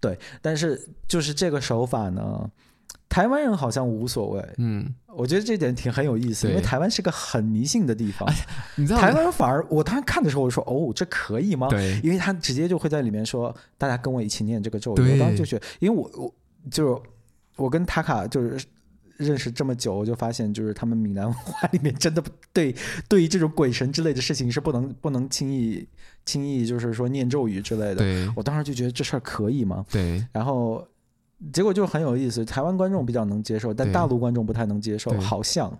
[0.01, 2.51] 对，但是就是这个手法呢。
[3.07, 8.29] 台湾人好像无所谓，嗯，我觉得这点挺很有意思，因为台湾是个很迷信的地方。
[8.75, 11.69] 你知道，台湾反而我当时看的时候，我说哦，这可以吗？
[11.69, 15.13] 对，因为他直接就会在里面说，大家跟我一起念这个咒语。
[15.13, 16.35] 我当时就觉得，因为我我
[16.69, 17.01] 就
[17.55, 18.67] 我跟塔卡就是
[19.17, 22.21] 认识这么久，我就发现就是他们闽南文化里面真的
[22.53, 22.75] 对
[23.09, 25.87] 对于这种鬼神之类的事情是不能不能轻易
[26.25, 27.97] 轻易就是说念咒语之类的。
[27.97, 29.85] 对，我当时就觉得这事儿可以吗？
[29.91, 30.87] 对，然后。
[31.53, 35.71] 结果就很有意思，台湾观众比较能接受，但大陆观众不太能接受，好像。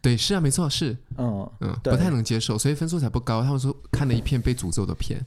[0.00, 3.42] 对，是啊，没错，是，嗯嗯，不太能接受，所以分数才不高。
[3.42, 5.20] 他们说看了一片被诅咒的片，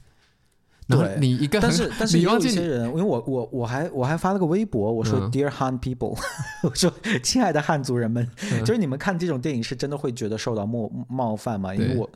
[0.88, 6.18] 然后你一个，但是 但是有一些人，因为我我我还我还发了个微博，我说 Dear Han people，
[6.64, 8.28] 我说亲爱的汉族人们，
[8.64, 11.72] 就是你们看这种电影是真的会觉得受到冒冒犯吗？
[11.72, 12.10] 因为我。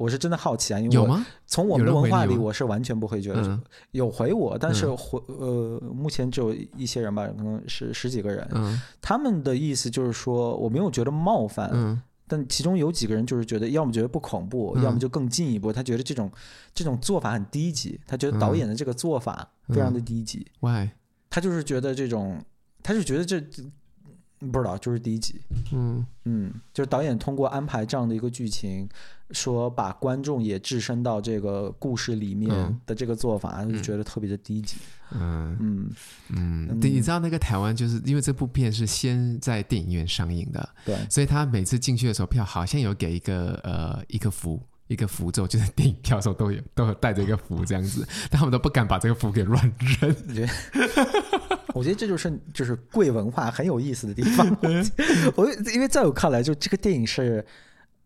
[0.00, 3.42] 我是真的好奇啊，因为我从我们的文化里，我是完全不会觉得
[3.90, 16.32] 有，有回我，但是回呃，目前只有一些人吧，可能是十几个人，嗯，他们的意思就是说我没有觉得冒犯，嗯，但其中有几个人就是觉得，要么觉得不恐怖，嗯，要么就更进一步，他觉得这种
[16.72, 20.88] 这种做法很低级，他觉得导演的这个做法非常的低级，Why？
[21.28, 22.42] 他就是觉得这种，
[22.82, 23.38] 他就觉得这。
[24.50, 25.38] 不知道，就是第一集。
[25.70, 26.02] 嗯。
[26.24, 28.88] 嗯，就是导演通过安排这样的一个剧情，
[29.32, 34.76] 说把观众也置身到这个故事里面的这个做法，嗯、就觉得特别的低级。
[35.12, 35.90] 嗯嗯
[36.28, 44.60] 嗯，对，你知道那个台湾就是因为这部片是先在电影院上映的，对，所以他每次进去的时候票好像有给一个呃一个符。
[44.90, 50.16] 一个符咒，就是电影票的时候都有都有带着一个符这样子，但他们都不敢把这个符给乱扔。
[50.26, 50.52] 我觉得，
[51.74, 54.44] 我觉得这就是就是贵文化很有意思的地方。
[55.36, 57.46] 我因为在我看来，就这个电影是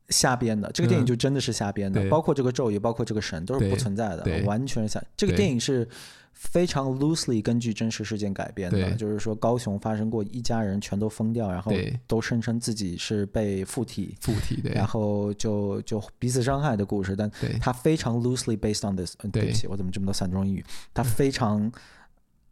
[0.08, 5.02] 瞎编的，这个电影就真的是瞎编的，嗯、包括这个咒语，包括这个神都是不存在的，完全是瞎。
[5.16, 5.88] 这个电影是。
[6.36, 11.72] 非常 loosely 根据真实事件改编的，就是说高雄发生过一家人全都疯掉，然后
[12.08, 17.14] 都声称自己是被附体，附体的，然后就就彼此伤害的故事。
[17.14, 19.14] 但它非常 loosely based on this。
[19.32, 20.64] 对不起，我怎么这么多散装英语？
[20.92, 21.70] 它非常，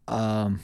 [0.05, 0.57] 呃。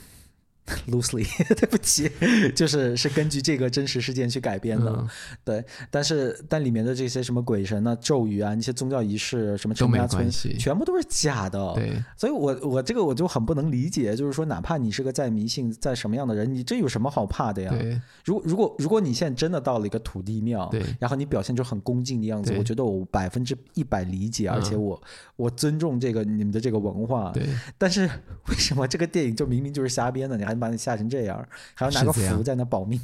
[0.88, 2.11] Loosely， 对不起，
[2.54, 5.09] 就是是根据这个真实事件去改编的，嗯、
[5.44, 5.64] 对。
[5.90, 11.72] 但是但里面的这些什么鬼神啊、咒语啊、那些宗教仪式什么陈家村，全部都是假的。
[11.74, 17.70] 对，所以我我这个我就很不能理解，就是说哪怕你是个再迷信、再什么样的人，你这有什么好怕的呀？
[17.70, 18.00] 对。
[18.24, 27.31] 如果如果如果你现在真的到了一个土地庙，对，然后你表现出很恭敬的样子，我觉得我百分之一百理解，而且我、嗯、我尊重这个你们的这个文化。
[27.33, 27.46] 对。
[27.76, 28.09] 但是
[28.48, 30.37] 为什么这个电影就明明就是瞎编的？
[30.37, 31.47] 你还把你吓成这样？
[31.75, 33.01] 还要拿个符在那保命，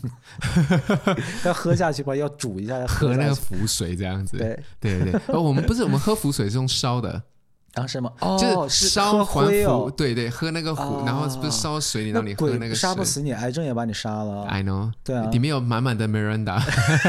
[1.45, 2.15] 要喝下去吧？
[2.15, 4.37] 要煮一下，喝那个符水这样子。
[4.37, 7.23] 对对对对，哦，我们不是我们喝符水是用烧的，
[7.73, 8.13] 当时吗？
[8.39, 14.45] 就是烧还符，对对，喝那个符，然后不是烧水里让你喝那个水，杀不死你，癌症也把你杀了。
[14.45, 16.61] I know，对啊，里面有满满的 Miranda，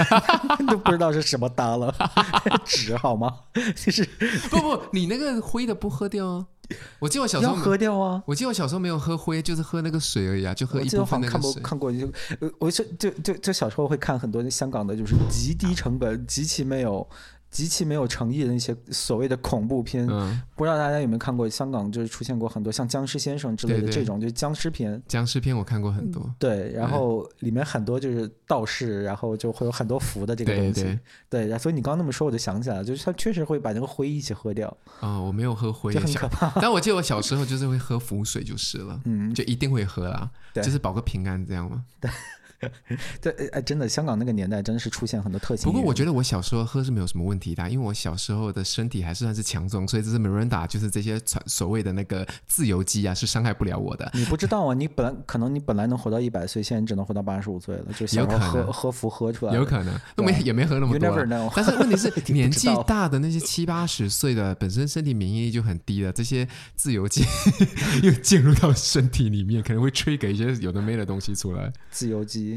[0.68, 1.94] 都不知道是什么搭了，
[2.66, 3.32] 纸好吗？
[3.76, 4.04] 就是
[4.50, 6.46] 不不，你那个灰的不喝掉啊。
[7.00, 8.22] 我记得我小时候喝掉啊！
[8.26, 11.62] 我记得我小时候没有喝灰，就是喝那个水而已啊，就喝一部分那个水。
[11.62, 12.12] 看过就，
[12.60, 17.08] 我就就就就小时候会看很多香港的，就是极低成本、极其没有、
[17.56, 20.06] 极其没有诚意的那些所谓的恐怖片。
[20.10, 21.50] 嗯，不知道大家有没有看过？
[21.50, 25.02] 香港就是出现过很多像《僵尸先生》之类的这种，对对，就是僵尸片。
[25.08, 26.30] 僵尸片我看过很多。
[26.38, 31.00] 对，然后里面很多就是道士，然后就会有很多符的这个东西。
[31.30, 34.68] 对，所以你刚刚那么说，我就想起来了，就是他确实会把那个灰一起喝掉。
[35.00, 36.52] 啊、哦，我没有喝灰，就很可怕。
[36.60, 39.00] 但我记得我小时候就是会喝符水，就是了。
[39.06, 41.86] 嗯，就一定会喝啦，就是保个平安，这样吗？
[42.02, 42.12] 对。
[43.22, 45.66] 对，哎，真的，香港那个年代真的是出现很多特性。
[45.66, 54.10] 不过我觉得我小时候喝是没有什么问题的，因为我小时候的身体还是算是强壮，所以这是 Miranda，就是这些所谓的那个自由基啊，是伤害不了我的。
[54.14, 59.54] 你不知道啊，你本来可能你本来能活到一百岁，现在你只能活到八十五岁了，就想要喝喝服喝出来。
[59.54, 61.50] 有可能，都没也没喝那么多。
[61.56, 67.24] 但是问题是， 年纪大的那些七八十岁的，本身身体免疫力就很低了，这些自由基
[68.04, 71.72] 又进入到身体里面，可能会 trigger 一些有的没的东西出来。
[71.92, 72.55] 自由基。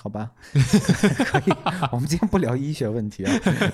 [0.00, 1.52] 好吧，可以。
[1.90, 3.32] 我们今天不聊医学问题啊，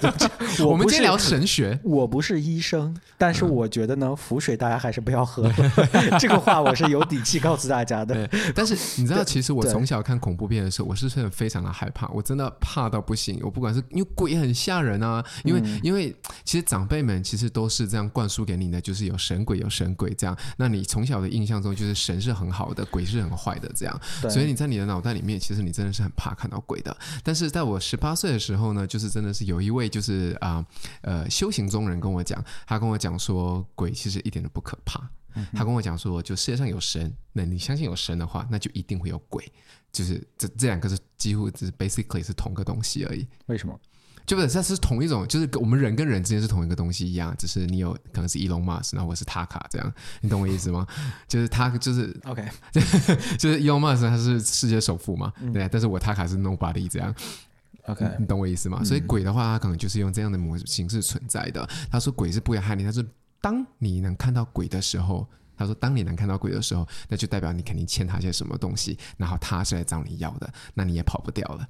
[0.60, 1.78] 我，我们今天聊神学。
[1.84, 5.52] 我不是医生，但是我觉得呢，浮水大家还是不要喝。
[6.18, 8.26] 这个话我是有底气告诉大家的。
[8.54, 13.38] 但是你知道，其实我从小看恐怖片的时候，我是真的非常的害怕，我真的怕到不行。
[13.42, 20.34] 我不管是因为鬼很吓人啊，因为、嗯、因为其实长辈们其实都是这样灌输给你的，就是有神鬼有神鬼这样。
[20.56, 24.00] 那你从小的印象中就是神是很好的，鬼是很坏的这样。
[24.30, 26.10] 所以你在你的脑袋里面，其实你真的是很。
[26.16, 30.64] 怕看到鬼的，但是在我十八岁的时候呢，就是真的是有一位就是啊
[31.02, 35.08] 呃，呃修行中人跟我讲，他跟我讲说鬼其实一点都不可怕。
[35.36, 39.44] 嗯、他跟我讲说，就世界上有神，那你相信有神的话，那就一定会有鬼，
[39.90, 43.26] 就是这这两个是几乎是 basically 是同个东西而已。
[43.46, 43.76] 为什么？
[44.26, 50.86] 就不是，它是同一种，就是我们人跟人之间是同一个东西一样，只是你有可能是 Elon Musk，然后我是 Taka 这样，你懂我意思吗？
[51.28, 52.42] 就是他就是 OK，
[53.38, 57.14] 就是 Elon Musk 他是世界首富嘛，嗯、对，但是我 Taka 是 Nobody 这样
[57.86, 58.82] ，OK，你懂我意思吗？
[58.82, 61.68] 所以鬼的话，他可能就是用这样的模式形式存在的。
[61.90, 63.04] 他说鬼是不会害你，他说
[63.40, 65.26] 当你能看到鬼的时候。
[65.56, 71.68] 他说：“当你能看到鬼的时候，那就代表你肯定欠他些什么东西，然后他是来找你要的，那你也跑不掉了。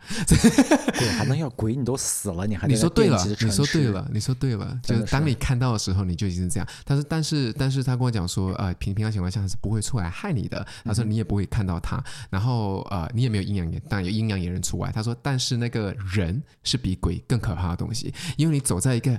[0.99, 1.75] 对，还能要鬼？
[1.75, 6.69] 你都死了，你还你说对了，你说对了，你说对了，就是当你看到的时候，你就已经这样。
[6.85, 10.67] 他说，但是，但是他跟我讲说，呃，平平常情况下他是不会出来害你的。
[10.85, 14.91] 他说你也不会看到他，然后呃，你也没有阴阳眼，当然有阴阳眼人除外。
[14.93, 19.19] 他说，但是那个人是比鬼更可怕的东西，因为你走在一个。”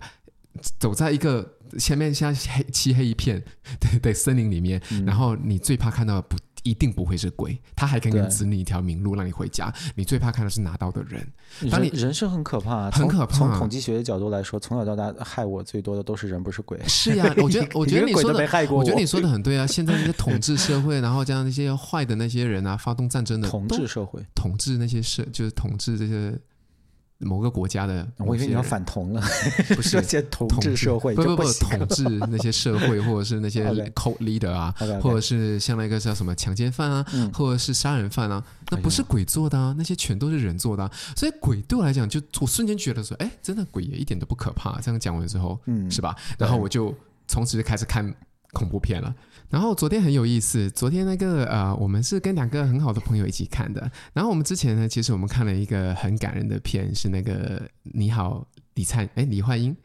[0.79, 3.43] 走在一个前面像黑漆黑一片
[3.79, 9.71] 对对森林里面，嗯，然后你最怕看到的不一定不会是鬼，他还可以指你一条明路让你回家。
[9.93, 11.21] 你最怕看的是拿刀的人。
[11.69, 13.37] 当你人，人是很可怕，很可怕。
[13.37, 16.79] 从统计学的角度来说，从小到大害我最多的都是人，不是鬼。
[16.87, 19.67] 是呀，我觉得 我觉得你说的，我，我觉得你说的很对啊。
[19.67, 26.35] 现在那些统治社会，然后这样那些坏的那些人啊，发动战争的统治社会，统治那些社就是统治这些。
[27.19, 29.21] 某个国家的，我以为你要反同了，
[29.75, 33.63] 不是 些统治社会，不不不，统治那些社会，或者是那些
[33.95, 34.99] cult leader 啊，okay, okay, okay.
[34.99, 40.91] 或者是像那个叫什么强奸犯啊，嗯、或者是杀人犯啊，那不是鬼做的啊，那些全都是人做的啊。
[41.15, 44.79] 所以鬼对我来讲，就我瞬间觉得说，哎，真的鬼也一点都不可怕。
[44.81, 46.15] 这样讲完之后，嗯，是吧？
[46.37, 46.93] 然后我就
[47.27, 48.13] 从此就开始看
[48.55, 49.13] 恐怖片了。
[49.49, 53.79] 然后昨天很有意思，昨天那个呃，我们是跟两个很好的朋友一起看的。
[54.13, 59.75] 然后我们之前呢，其实我们看了一个很感人的片，是那个你好李灿哎李焕英。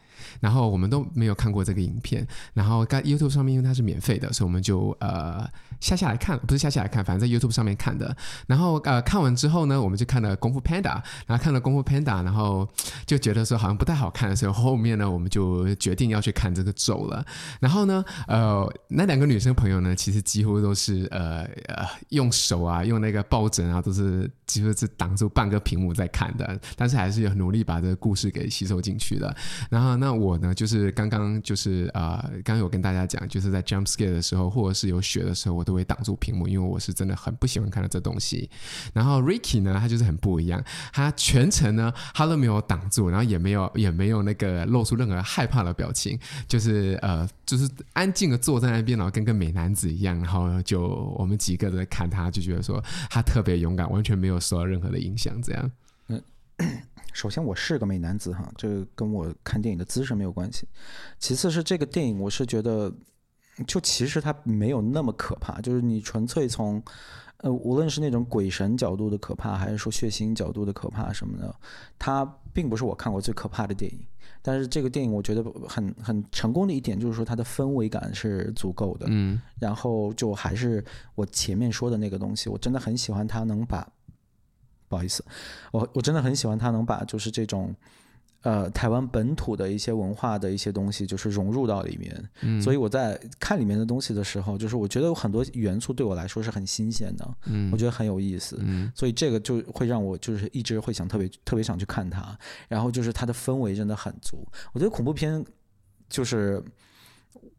[0.41, 5.49] 然后我们都没有看过这个影片，然后在 YouTube 上面，因为它是免费的，所以我们就呃
[5.81, 8.15] 下下来看，不是下下来看，反正在 YouTube 上面看的。
[8.47, 10.83] 然后呃看完之后呢，我们就看了《功夫 Panda》，
[11.27, 12.69] 然后看了《功夫 Panda》，然后
[13.07, 17.25] 就觉得说好像不太好看，所以后面呢，我们就决定要去看这个咒了。
[17.59, 29.35] 然后呢，呃那两个女生朋友呢，其实几乎都是呃呃用手啊，用那个抱枕啊，都是几乎是挡住半个屏幕在看的，但是还是有努力把这个故事给吸收进去的。
[29.71, 30.10] 然后呢。
[30.11, 38.51] 那我呢，就是刚刚就是，呃、刚有跟大家讲，就是在 jump scare 的时候，或者是有血的时候，我都会挡住屏幕，因为我是真的很不喜欢看到这东西。
[38.93, 40.61] 然后 Ricky 呢，他就是很不一样，
[40.93, 46.19] 他全程呢，他都没有挡住，然后也没有也没有那个露出任何害怕的表情，
[46.49, 55.71] 就是呃，就是安静的坐在那边，然后跟个美男子一样，然后就我们几个在看他，就觉得说他特别勇敢，完全没有受到任何的影响，这样。
[57.13, 60.67] 首先，我是个美男子哈，这个跟我看电影的姿势没有关系。
[61.19, 62.93] 其次是这个电影，我是觉得，
[63.67, 65.61] 就其实它没有那么可怕。
[65.61, 66.83] 就是你纯粹从，
[67.39, 71.55] 呃，无论是那种鬼神角度的可怕，还是说血腥角度的可怕什么的，
[71.99, 73.99] 它并不是我看过最可怕的电影。
[74.43, 79.07] 但是这个电影我觉得很很成功的一点，就是说它的氛围感是足够的。
[79.09, 79.41] 嗯。
[79.59, 80.83] 然后就还是
[81.15, 83.87] 我前面说的那个东西，我真的很喜欢它能把。
[84.91, 85.25] 不好意思，
[85.71, 87.73] 我我真的很喜欢他能把就是这种，
[88.43, 92.31] 呃，台湾本土的一些文化的一些东西，就是融入到里面。
[92.41, 97.35] 嗯，所以我在看里面的东西的时候，就是我觉得有很多元素对我来说是很新鲜的。
[97.47, 98.59] 嗯，我觉得很有意思。
[98.63, 102.37] 嗯，所以这个就会让我就是一直会想特别特别想去看它。
[102.67, 104.45] 然后就是它的氛围真的很足。
[104.73, 105.45] 我觉得恐怖片
[106.09, 106.61] 就是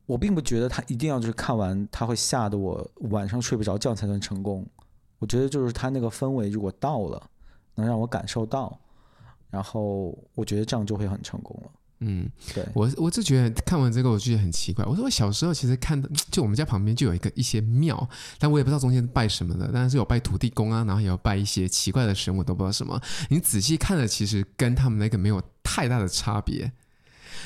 [0.05, 4.67] 我并不觉得它一定要就是看完它会吓得我晚上睡不着觉才算成功。
[5.21, 7.29] 我觉得就是他那个氛围如果到了，
[7.75, 8.75] 能让我感受到。
[9.51, 11.71] 然后我觉得这样就会很成功了。
[11.99, 14.83] 嗯，对我我就觉得看完这个我就觉得很奇怪。
[14.85, 22.99] 我说我小时候其实看的，就我们家旁边就有一个一些庙，但我也不知道中间拜什么的，但是有拜土地公啊，然后也有拜一些奇怪的神，我都不知道什么。
[23.29, 26.71] 你仔细看了，其实跟他们那个没有太大的差别。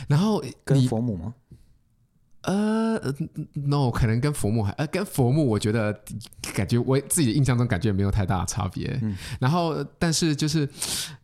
[0.08, 1.34] 然后跟佛母吗？
[2.46, 3.00] 呃
[3.54, 5.92] ，no，可能跟佛母还呃跟佛母，我觉得
[6.54, 8.98] 感觉我自己的印象中感觉没有太大的差别。
[9.02, 10.68] 嗯，然后但是就是，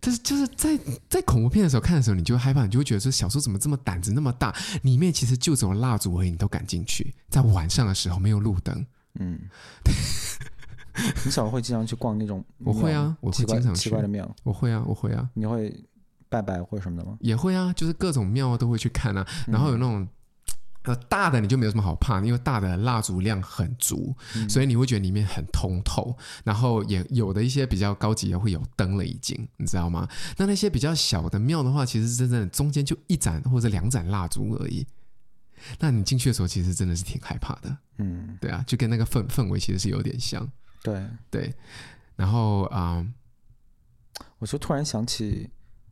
[0.01, 4.51] 就是就是在在恐怖片的时候看的时候，你就会害怕，你就会觉得说小时候怎么这么胆子那么大？
[4.81, 8.85] 里面其实就只有蜡烛而已，你都敢进去，在晚上的时候没有路灯。
[9.19, 9.39] 嗯，
[11.23, 12.43] 你小时候会经常去逛那种？
[12.65, 14.29] 我会啊，我会经常去奇怪的庙。
[14.43, 15.29] 我会啊，我会啊。
[15.35, 15.71] 你会
[16.29, 17.15] 拜拜或者什么的吗？
[17.19, 20.07] 也会啊，就是各种庙都会去看啊，然后有那种。
[20.83, 26.17] 呃，大的你就没有什么好怕，因为大的蜡烛量很足，嗯，所以你会觉得里面很通透。
[26.43, 30.09] 然后也有的一些比较高级的会有灯了，已经你知道吗？
[30.37, 34.87] 那那些比较小的庙的话，其实真正的中间就一盏或者两盏蜡烛而已。
[35.79, 37.77] 那你进去的时候，其实真的是挺害怕的。
[37.99, 40.49] 嗯，对啊，就跟那个氛氛围其实是有点像。
[40.81, 41.53] 对对，
[42.15, 43.05] 然后啊，
[44.19, 45.47] 呃，我就突然想起。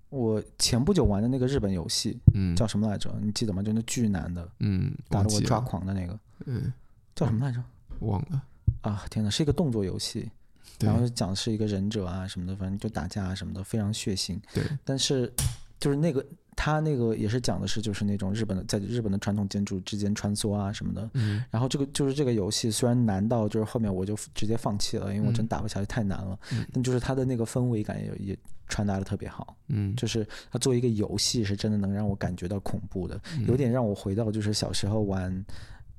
[0.10, 3.14] 我前不久玩的那个日本游戏，嗯，叫什么来着？
[3.22, 3.62] 你记得吗？
[3.62, 6.74] 就那巨难的，嗯，打得我抓狂的那个，嗯，
[7.16, 7.64] 叫什么来着？
[8.00, 8.42] 忘了。
[8.82, 10.32] 啊，天哪，是一个动作游戏，
[10.80, 14.40] 然后讲的是一个忍者啊什么的，反正就打架啊什么的，非常血腥。
[14.54, 15.32] 对，但是
[15.80, 16.26] 就是那个。
[16.62, 21.10] 他那个也是讲的是，就是那种日本的，在日本的传统建筑之间穿梭啊什么的。
[21.14, 21.42] 嗯。
[21.50, 26.38] 然后这个就是这个游戏，虽然难到就是后面我就直接放弃了，因为我真打不下去，太难了。
[26.52, 26.66] 嗯。
[26.74, 29.56] 但就是它的那个氛围感也也传达的特别好。
[29.70, 29.96] 嗯。
[29.96, 33.18] 就是它作为一个游戏，是真的能让我感觉到恐怖的，
[33.48, 35.46] 有点让我回到就是小时候玩，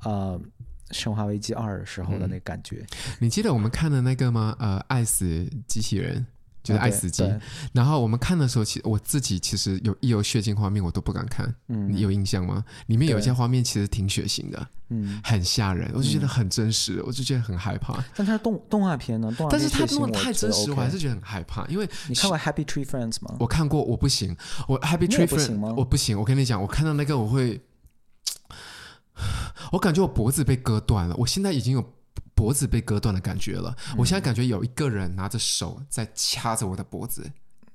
[0.04, 0.38] 呃，
[0.94, 2.84] 《生化危机二》时候的那个感觉。
[2.90, 3.16] 嗯。
[3.20, 4.54] 你记得我们看的那个吗？
[4.58, 6.26] 呃，爱死机器人。
[6.62, 7.24] 就是爱死机，
[7.72, 11.54] 然后我们看的时候，其实我自己其实有一有血腥画面，我都不敢看。
[11.68, 12.62] 嗯，你有印象吗？
[12.86, 18.04] 里面有一些画面其实挺血腥的，嗯，很吓人，我就觉得很真实，嗯、我就觉得很害怕。
[18.14, 21.66] 但它是动动画片呢，动画片，但是它弄得太真实，我还是觉得很害怕。
[21.68, 23.36] 因为你看过《Happy Tree Friends》吗？
[23.40, 24.36] 我看过，我不行，
[24.68, 26.18] 我《Happy Tree Friends》我不行。
[26.18, 27.62] 我跟你讲，我看到那个我会，
[29.72, 31.16] 我感觉我脖子被割断了。
[31.16, 31.94] 我现在已经有。
[32.40, 37.30] 脖子被割断的感觉了，我现在感觉有一个人拿着手在掐着我的脖子。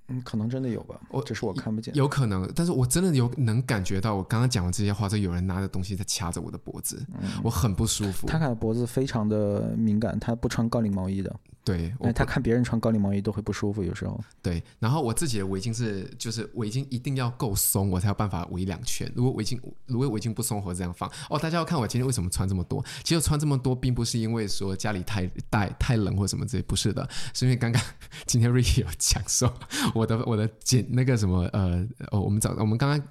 [0.08, 1.94] 嗯，可能真的有吧，我只是我看不见。
[1.96, 8.28] 有可能，但是我真的有能感觉到，我刚刚讲的这些话，就有人拿着东西在掐着我的脖子，嗯，我很不舒服。
[8.28, 11.36] 他看的脖子非常的敏感，他不穿高领毛衣的。
[11.64, 14.24] 对，他看别人穿高领毛衣都会不舒服，有时候。
[14.40, 19.12] 对，然后我自己的围巾是，就是围巾一定要够松，我才有办法围两圈。
[19.16, 21.10] 如果围巾如果围巾不松，我这样放。
[21.28, 22.86] 哦，大家要看我今天为什么穿这么多？
[23.04, 27.82] 其实穿这么多，并不是因为说家里太带太冷或什么之类，不是的，是因为刚刚
[28.28, 29.52] 今天 Ricky 有讲说。
[29.96, 33.02] 我的我的肩那个什么呃哦，我们早我们刚刚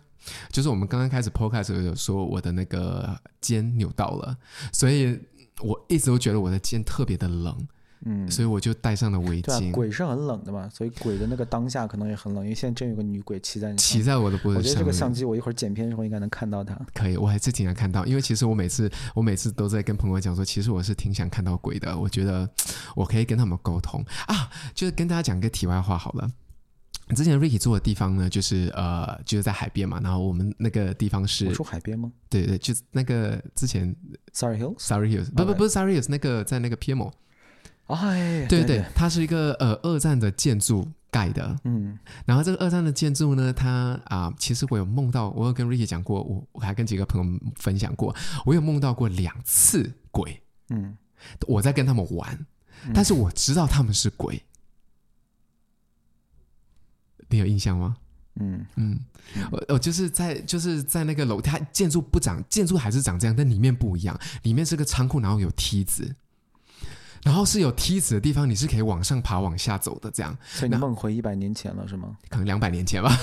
[0.51, 4.37] 就是我们刚刚开始 podcast 的时候有说我的那个肩扭到了，
[4.73, 5.19] 所以
[5.61, 7.57] 我一直都觉得我的肩特别的冷，
[8.07, 9.69] 嗯，所以我就戴上了围巾。
[9.69, 14.59] 啊，鬼是很冷的嘛，所以鬼的那个当下可能也很冷，因为现在真有个女鬼骑在你骑在我的脖子上。
[14.59, 16.75] 我觉得这个相机我一会儿剪片的时候应该能看到它。
[16.93, 22.49] 可以，我还是挺想看到，因为其实我每次我每次都在跟朋友讲说，其实我是挺想看到鬼的，我觉得
[22.97, 26.31] 我可以跟他们沟通啊，就是跟大家讲个题外话好了。
[27.17, 29.99] 之前 Ricky 住的地方呢，就是呃，就是在海边嘛。
[30.01, 32.13] 然后我们那个地方是我住海边吗？
[32.29, 33.93] 对对，就是那个之前
[34.33, 36.79] Sorry Hills，Sorry Hills，不不不是 Sorry Hills，那个在那个。
[37.87, 41.59] 哦，哎，对对，它是一个呃二战的建筑盖的。
[41.65, 50.43] 嗯，然后这个二战的建筑呢，它啊、呃，其实我有梦到，我有跟 Ricky 讲过，我我还跟几个朋友分享过，我有梦到过两次鬼。
[50.69, 50.95] 嗯，
[51.47, 52.47] 我在跟他们玩，
[52.93, 54.43] 但是我知道他们是鬼。
[57.29, 57.97] 你有印象吗？
[58.41, 58.99] 嗯嗯，
[59.53, 66.17] 我我就是在就是在那个楼，它建筑不长，建筑还是长这样，但里面不一样，里面是个仓库，然后有梯子，
[67.23, 70.37] 然后是有梯子的地方，你是可以往上爬、往下走的，这样。
[70.47, 72.17] 所以你梦回一百年前了是吗？
[72.29, 73.17] 可能两百年前吧。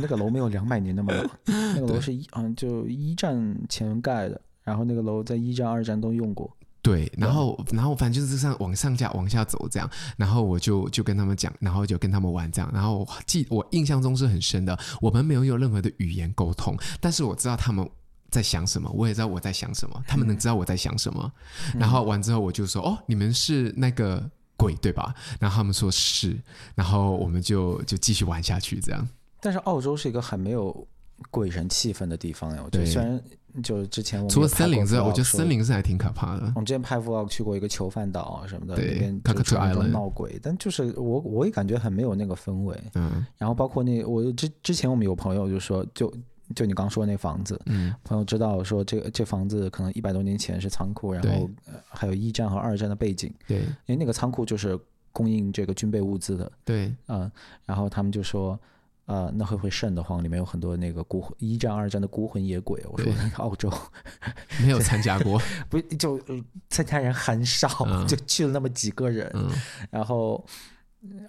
[0.00, 6.50] 那个楼没有两百年那么老， 那个楼是一嗯，就一战前盖的，然后那个楼在一战、二战都用过。
[6.80, 17.86] 对，然后然后反正就是这样往上架往下走这样，然后我就就跟他们讲，然后就跟他们玩这样，然后我记我印象中是很深的，我们没有用任何的语言沟通，但是我知道他们
[18.30, 21.32] 在想什么，我也知道我在想什么，他们能知道我在想什么，
[21.74, 25.12] 嗯、然后完之后我就说哦，你们是那个鬼对吧？
[25.40, 26.38] 然后他们说是，
[26.76, 29.06] 然后我们就就继续玩下去这样。
[29.40, 30.86] 但是澳洲是一个很没有
[31.30, 33.20] 鬼神气氛的地方呀，我觉得虽然。
[33.62, 36.52] 就是之前我们除了森林之外，我觉得森林是还挺可怕的。
[36.54, 42.76] 我们之前拍 vlog 去过一个囚犯岛啊什么的，对里面就是那闹鬼，但就是我我也感觉很没有那个氛围。
[42.94, 46.12] 嗯，然后包括那我之之前我们有朋友就说，就
[46.54, 51.48] 就你刚说那房子，嗯，朋友知道说这这房子可能一百多年前是仓库，然后
[51.88, 54.78] 还有一战和二战的背景，对，因为那个仓库就是
[55.12, 57.30] 供应这个军备物资的，对，嗯，
[57.66, 58.58] 然后他们就说。
[59.08, 60.22] 啊、呃，那会不会瘆得慌？
[60.22, 62.80] 里面有很多那个孤魂，一战、二战的孤魂野鬼。
[62.88, 63.72] 我说那个澳洲
[64.62, 66.20] 没有参加过， 不就
[66.68, 69.50] 参加人很少，嗯、就去了那么几个人，嗯、
[69.90, 70.46] 然后。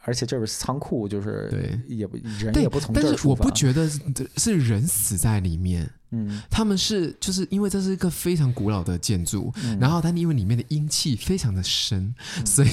[0.01, 3.13] 而且这是仓库，就是对，也不人也不从这儿出发。
[3.13, 3.87] 但是我不觉得
[4.35, 12.69] 是人死在里面，嗯，他们是就是因为这是一个非常古老的建筑，嗯、然后它因为里面的阴气非常的深，嗯、所以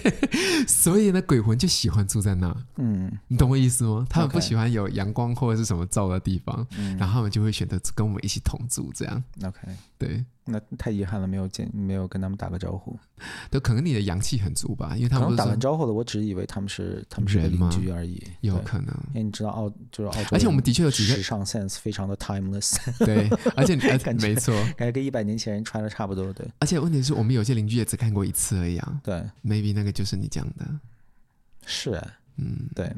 [0.68, 4.06] 所以呢鬼魂就喜欢住在那，嗯，你懂我意思吗？
[4.10, 9.22] 他们不喜欢有阳光或者是什么照的地方，嗯、然后他们就会选择跟我们一起同住这样。
[9.42, 9.58] OK，
[9.98, 10.24] 对。
[10.48, 12.96] 那太遗憾了，没有见，没有跟他们打个招呼。
[13.50, 18.94] 都可能你的阳气很足吧，因为他们打完招呼了，我只以为他们是他们是邻居而已，有可能。
[19.08, 22.65] 因为你知道澳就是澳洲，而且我们的确有几个时尚 sense 非常的 timeless。
[23.04, 26.32] 对，而且 感觉没错，感觉跟一百年前人穿的差不多。
[26.32, 29.00] 对，而且问题是我们有些邻居也只看过一次而已啊。
[29.02, 30.66] 对，maybe 那个就是你讲的。
[31.64, 32.90] 是啊，嗯，对。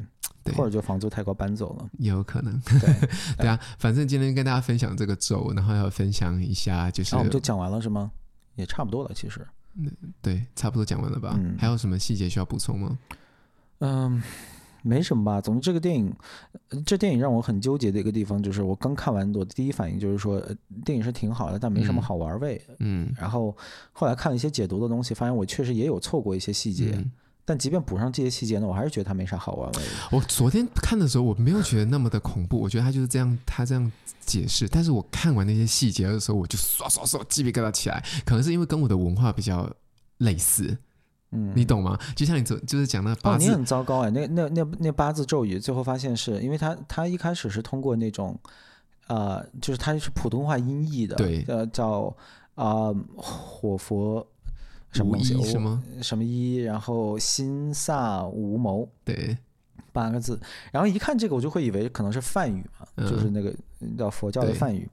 [0.55, 2.59] 或者就房租太高搬走了，也有可能。
[2.61, 2.79] 对
[3.37, 8.09] 对啊，反正今天跟大家分享这个咒，然后要分享一下，就是、啊、我们就讲完了是吗？
[8.55, 9.45] 也差不多了，其实。
[9.75, 9.91] 嗯
[10.23, 11.35] 对，差不多讲完了吧？
[11.37, 12.97] 嗯、还有什么细节需要补充吗？
[13.81, 14.23] 嗯，
[14.81, 15.41] 没什么吧。
[15.41, 16.13] 总之，这个电影，
[16.85, 20.41] 这电影让我很纠结的一个地方就是，我刚看完，我的第一反应就是说，
[20.83, 22.61] 电影是挺好的，但没什么好玩味。
[22.79, 23.07] 嗯。
[23.09, 23.55] 嗯然后
[23.91, 26.91] 后来看了一些解读的东西，发现我确实也有错过一些细节。
[26.93, 27.11] 嗯
[27.45, 29.81] 但即便补上这些细节呢，我还是觉得它没啥好玩味。
[30.11, 33.91] 我昨天看的时候，我没有觉得那么的恐怖，我觉得他就是这样，他这样
[34.23, 34.67] 解释。
[34.67, 38.05] 但是我看完那些细节的时候，我就唰唰唰鸡皮疙瘩起来。
[38.23, 39.67] 可能是因为跟我的文化比较
[40.19, 40.77] 类似，
[41.31, 41.97] 嗯，你懂吗？
[42.15, 48.37] 就像你昨就是讲那八字，哦，你很糟糕哎，那那那那八字咒语，最后发现是因为他他一开始是通过那种，
[49.07, 52.15] 呃，就是他是普通话音译的，对，呃，叫
[52.55, 54.25] 啊、呃、火佛。
[54.91, 59.37] 什么一什么什么一，然后心萨无谋，对，
[59.93, 60.39] 八个字。
[60.71, 63.53] 然后一看这个，我就会以为可能是梵语嘛，嗯、就是那个
[63.95, 64.89] 叫佛教的梵语。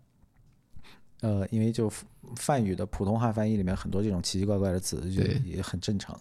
[1.20, 1.90] 对呃，因为就
[2.36, 6.18] 梵语的普通话翻译里面很多这种奇奇怪怪的字，就也很正常。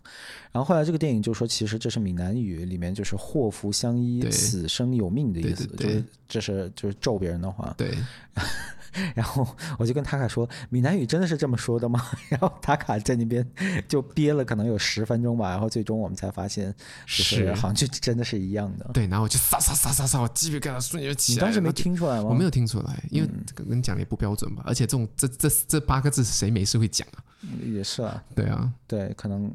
[0.52, 7.74] 然后后来这个电影就说，其实这是闽南语里面就是祸福相依、对死生有命的意思，就是这是就是咒别人的话。
[7.78, 7.94] 对。
[9.16, 12.04] 然后我就跟塔卡说，闽南语真的是这么说的吗？
[12.30, 13.46] 然后塔卡在那边
[13.88, 16.74] 就憋了可能有十分钟吧，然后最终我们才发现，
[17.06, 18.90] 就是好像就真的是一样的。
[18.94, 21.36] 对，然后我就撒撒撒撒撒，我鸡皮疙瘩瞬间起来。
[21.36, 22.30] 你当时没听出来吗？
[22.30, 24.64] 我没有听出来，因为跟你讲的也不标准吧。
[24.66, 27.24] 而且这种这这这八个字，谁没事会讲啊？
[27.64, 28.24] 也是啊。
[28.36, 29.52] 对啊，对，可能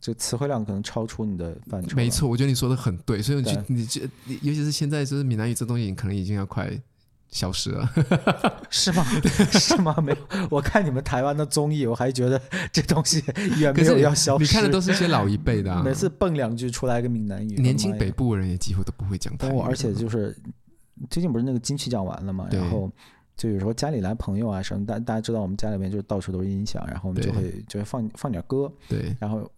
[0.00, 1.96] 就词汇量可能超出你的范畴。
[1.96, 4.00] 没错，我觉得你说的很对，所以你就你这，
[4.42, 6.70] 尤其是现在，就是闽南语这东西，可能已经要快。
[7.30, 7.90] 消失了，
[8.70, 9.04] 是吗？
[9.52, 9.94] 是吗？
[10.02, 12.40] 没有，我看你们台湾的综艺，我还觉得
[12.72, 13.22] 这东西
[13.58, 14.44] 远没有要消失。
[14.44, 19.58] 你看的都是一些老一辈的，啊，每次蹦两句出来个闽南语，年轻北部人也几乎都不会讲台语。
[19.60, 20.34] 而且就是
[21.10, 22.90] 最近不是那个金曲讲完了嘛，然后
[23.36, 29.50] 就有时候家里来朋友啊什么，大大家知道我们家里面就到处都是音响，然后我们就会就会放放点歌，对，然后。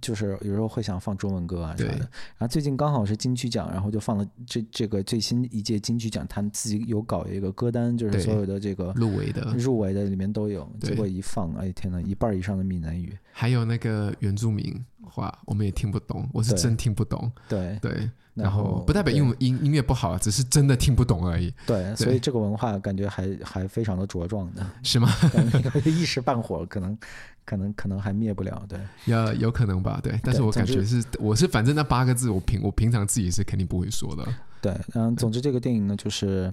[0.00, 25.08] 就是有时候会想放中文歌啊啥的，然后最近刚好是金曲奖，然后就放了这这个最新一届金曲奖，他们自己有搞一个歌单，就是所有的这个入围的入围的里面都有，结果一放，哎天呐，一半以上的闽南语，还有那个原住民话，我们也听不懂，我是真听不懂，对对，然后不代表因为音音乐不好，只是真的听不懂而已，对，所以这个文化感觉还还非常的茁壮的，是吗？
[25.86, 26.98] 一时半会儿可能。
[27.46, 34.26] 可能可能还灭不了，对，有有可能吧，对，但是我感觉是，我是反正那八个字，我平我平常自己是肯定不会说的，
[34.60, 36.52] 对，嗯，总之这个电影呢，就是，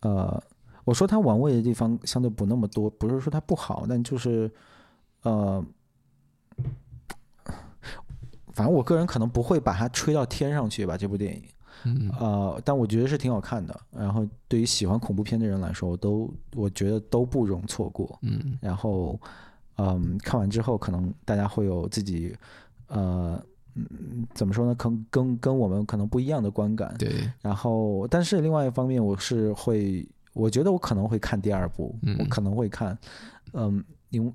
[0.00, 0.42] 呃，
[0.84, 4.50] 我说它玩味的地方相对不那么多，不是说它不好，但就是，
[5.22, 5.64] 呃，
[8.52, 11.44] 反正我个人可能不会把它吹到天上去吧，这部电影，
[11.84, 19.16] 嗯，呃，但我觉得是挺好看的，然后对于喜欢恐怖片的人来说，我都我觉得都不容错过，嗯，然后。
[19.76, 22.36] 嗯，看完之后可能大家会有自己
[22.88, 23.42] 呃。
[23.78, 24.74] 嗯，怎么说呢？
[24.74, 26.94] 可能跟跟我们可能不一样的观感。
[26.98, 27.30] 对。
[27.42, 32.98] 然后，但是另外一方面，我是会，我觉得我可能会看第二部，嗯、我可能会看，
[33.52, 34.32] 嗯，因为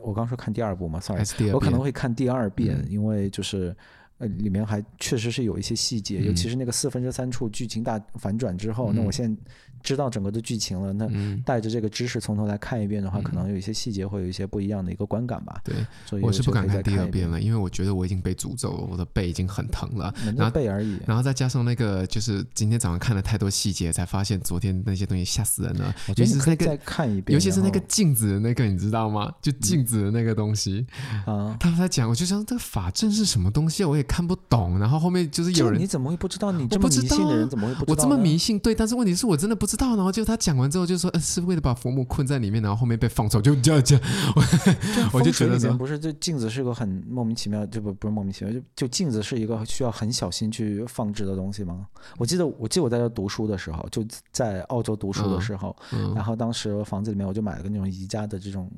[0.00, 1.22] 我刚说看第二部嘛，sorry，
[1.52, 3.72] 我可能会看第二遍，嗯、因为就是
[4.18, 9.42] 呃，里面还确实是有一些细节，嗯、尤其是那个四分之三处剧情大反转之后，嗯、那我现在。
[9.82, 11.08] 知道整个的剧情了，那
[11.44, 15.60] 带着这个知识从头来看一遍的话，嗯、可能有一些细节会有一些不一样的一个观感吧。
[15.64, 15.74] 对，
[16.06, 20.12] 所以我是不敢看第二遍了，因为我觉得我已经被诅咒了，我的背已经很疼了。
[20.36, 25.94] 然后背而已，然后再加上那个，就是今天早上看了太多细节，才发现昨天那些东西吓死人了。
[26.08, 29.32] 尤其是那个再看一遍，尤其是那个镜子的那个，你知道吗？
[29.40, 30.86] 就镜子的那个东西
[31.26, 34.78] 啊，他们在讲，我就想这个法阵是什么东西，我也看不懂。
[34.78, 36.50] 然后后面就是有人，你怎么会不知道？
[36.52, 37.92] 你这么迷信的人怎么会不知道？
[37.92, 39.96] 我这么迷信，对，但是问题是我真的不知道。
[39.96, 40.50] 然后就他讲。
[40.60, 44.04] 完之后就说，呃，是为了把佛母困在里面，然后后面被放走，就这样这样。
[45.10, 51.86] 我就觉得不是，就镜子是个很莫名其妙，就不不是莫名其妙，就就镜子是一个需要很小心去放置的东西吗？
[52.18, 58.70] 我记得，我记得我在这读书的时候，就在澳洲读书的时候，嗯嗯、然后当时房子里面我就买了个那种宜家的这种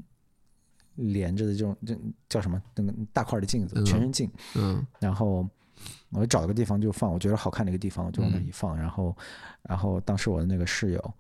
[0.95, 5.49] 连着的这种这叫什么那个大块的镜子，全身镜，嗯，嗯然后。
[6.13, 8.77] 我就找了个地方就放，我觉得好看的一个地方，我就往那一放。
[8.77, 9.17] 嗯、然后，
[9.63, 11.15] 然后当时我的那个室友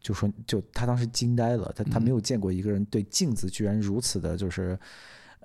[0.00, 4.78] 就说，就他当时惊呆了，他他没有见过一个人对镜子居然如此的，就是。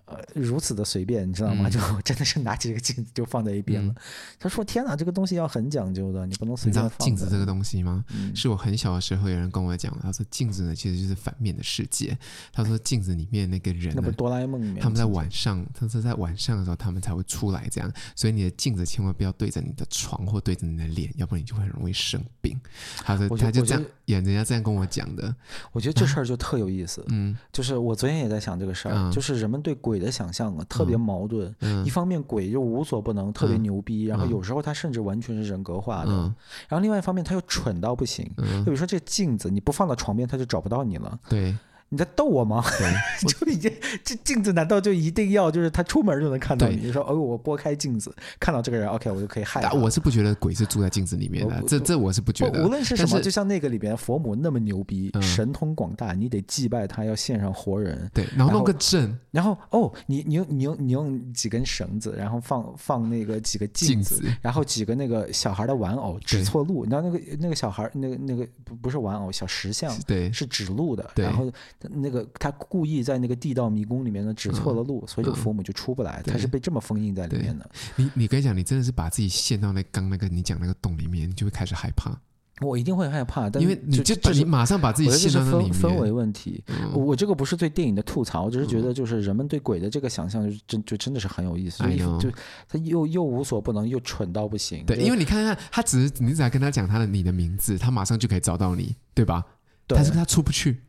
[0.05, 1.69] 呃，如此的随便，你知道吗？
[1.69, 3.95] 就真的是拿起这个镜子就放在一边了。
[4.37, 8.03] 他说：“天哪，这个东西要很讲究的，你不能随便放。”镜子这个东西吗？
[8.35, 9.99] 是我很小的时候有人跟我讲的。
[10.01, 12.17] 他说镜子呢，其实就是反面的世界。
[12.51, 17.89] 他说镜子里面那个人，那不哆啦 A 梦里面，他们在晚上，他说在晚上的时候他们才会出来这样。
[18.13, 22.59] 所以你的镜子千万不要对着你的床或对着你的脸，要不然你就会很容易生病。
[22.97, 25.33] 他说他就这样，演人家这样跟我讲的。
[25.71, 27.05] 我觉得这事儿就特有意思。
[27.07, 29.92] 嗯，就是我昨天也在想这个事儿，就是人们对鬼。
[29.93, 31.53] 鬼的想象啊，特别矛盾。
[31.59, 36.11] 嗯、一方面，鬼就无所不能，特别牛逼，嗯、然后有时候他甚至完全是人格化的。
[36.11, 36.33] 嗯、
[36.67, 38.25] 然后另外一方面，他又蠢到不行。
[38.35, 41.19] 就、嗯、比如说这镜子，你不放到床边，他就找不到你了。
[41.29, 41.55] 对。
[41.93, 42.63] 你在逗我吗？
[43.27, 43.71] 就已经
[44.03, 46.77] 这镜子难道就一定要就是他出门就能看到你？
[46.77, 49.71] 对你说哦，我拨开镜子看到这个人，OK，我就可以害他。
[49.73, 52.63] 我是不觉得鬼是住在镜子里面的，这这我是不觉得。
[52.63, 58.09] 无论是什么，就像那个里边佛母那么牛逼，嗯、神通广大，你得祭拜他，要献上活人。
[58.11, 71.51] 对，然后弄个阵，然后哦，你你用你用你用几根绳子，然后放放那个几个镜子，子然后几个那个小孩的玩偶指错路，对你知道那个那个小孩那个那个不不是玩偶小石像，对，是指路的，对然后
[71.91, 72.51] 那个他。
[72.69, 77.69] 故意在那个地道迷宫里面呢，指错了路，嗯、所以这个佛母就出不来，他、嗯、是被这么封印在里面的。
[77.95, 82.17] 你你跟你讲，你真的是把自己陷到那刚那个你讲那个洞里面，你就会开始害怕。
[82.61, 85.73] 我一定会害怕，但因为你就你马上把自己陷到那里面。
[85.73, 91.83] 氛氛围问题，嗯、我这个不是对电影的吐槽，我只是觉得就是人们对鬼的这个想象就真就真的是很有意思。
[92.19, 92.31] 就
[92.67, 94.85] 他又又无所不能，又蠢到不行。
[94.85, 99.45] 对，因为你看看他，只是你只要跟他讲他的你的名字，他马上就可以找到你，对吧？
[99.85, 100.81] 对，但是他出不去。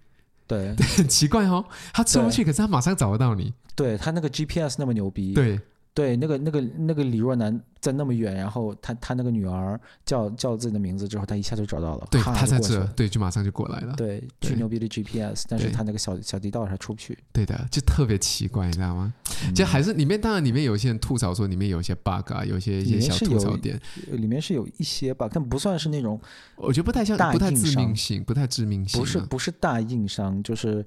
[0.46, 3.52] 对， 很奇怪哦，他出不去，可是他马上找得到你。
[3.74, 5.32] 对，他那个 GPS 那么牛逼。
[5.34, 5.60] 对，
[5.94, 7.58] 对，那个那个那个李若男。
[7.84, 12.08] 在那么远，然后他他那个女儿叫叫自己的名字之后，他一下就找到了。
[12.10, 13.92] 对，他在这，对，就马上就过来了。
[13.94, 17.18] 对，巨牛逼的 GPS，但是他那个小小地道还出不去。
[17.30, 19.12] 对的，就特别奇怪，你知道吗？
[19.54, 23.78] 就还是里面，当然里面有些人吐槽说里面有一些 bug 啊，有一些一些小吐槽点。
[24.12, 26.18] 里面是有一些 bug，但不算是那种，
[26.56, 28.98] 我觉得不太像，不太致命性，不太致命性。
[28.98, 30.82] 不是不是大硬伤，就是。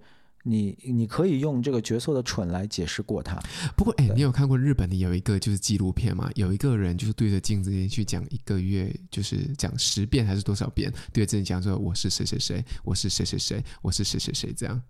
[0.47, 3.37] 你你可以用这个角色的蠢来解释过他。
[3.75, 6.29] 不过，哎，你有看过日本的有一个就是纪录片吗？
[6.35, 14.81] 有一个人就是对着镜子去讲一个月，就是讲十遍还是多少遍，对着自己讲说我是谁谁谁，我是谁谁谁，我是谁谁谁，这样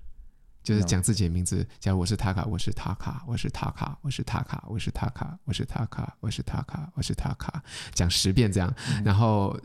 [0.64, 1.66] 就是讲自己的名字。
[1.80, 9.58] 假如我是塔卡，我是塔卡，我是塔卡，我是塔卡，我是塔卡，我是塔卡，我是塔卡，我是塔卡，讲十遍这样， 然后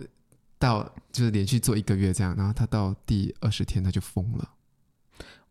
[0.59, 4.49] 到就是连续做一个月这样，然后他到第二十天他就疯了。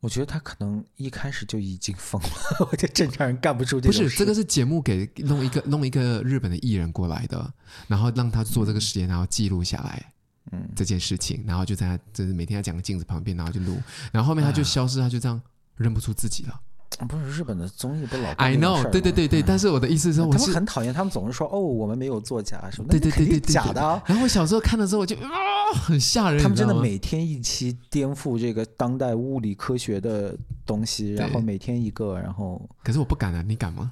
[0.02, 2.30] 我觉得他可能一开始就已经疯了，
[2.72, 3.88] 我觉得正常人干不出这。
[3.88, 7.54] 不是，这个是节目给弄一个弄一个日本的艺人过来的，
[7.88, 10.12] 然后让他做这个实验，然后记录下来，
[10.52, 13.80] 嗯，这件事情，然后就在他就是每天要讲个镜子旁边，然后就录，
[14.12, 15.40] 然后后面他就消失，他就这样
[15.76, 16.60] 认不出自己了。
[17.08, 23.82] 不是日本的综艺不老？I know，对对对对，但是我的意思是，我是很讨厌他们总是说哦，我们没有作假什么，对对对对，假的。
[24.06, 25.30] 然后我小时候看的时候，我就啊，
[25.74, 26.42] 很吓人。
[26.42, 32.62] 他们真的每天一期颠覆这个当代物理科学的东西，然后每天一个，然后。
[32.84, 33.92] 可是我不敢啊，你敢吗？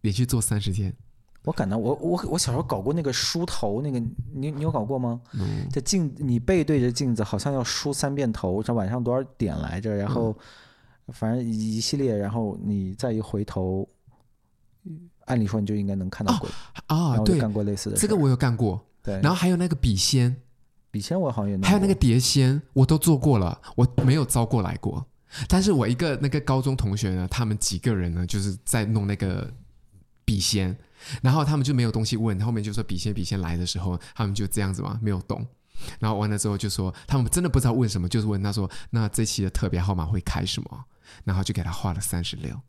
[0.00, 0.92] 连续做三十天？
[1.44, 3.98] 我敢的，我我我小时候搞过那个梳头，那个
[4.34, 5.20] 你你有搞过吗？
[5.34, 5.66] 嗯。
[5.70, 9.94] 在镜，你背对着镜子，好像要梳三遍头，这晚上多少点来着？
[9.94, 10.36] 然后。
[11.12, 13.88] 反正一系列，然后你再一回头，
[15.24, 16.48] 按理说你就应该能看到鬼
[16.86, 17.16] 啊。
[17.18, 18.84] 对，干过类似的，这个我有干过。
[19.02, 20.36] 对，然后还有那个笔仙，
[20.90, 25.04] 笔仙我好像也还有那个碟仙，我都做过了，我没有招过来过。
[25.46, 29.50] 但是我一个那个高中同学呢，他们几个人呢，就是在弄那个
[30.24, 30.76] 笔仙，
[31.22, 35.46] 然后他们就没有东西问，后面就说笔仙笔仙来的时候，他们就这样子嘛，没有动。
[36.00, 40.84] 然后完了之后就说，他们真的不知道问什么，就是问他说，那这期的特别号码会开什么？
[41.24, 42.60] 然后就给他画了三十六，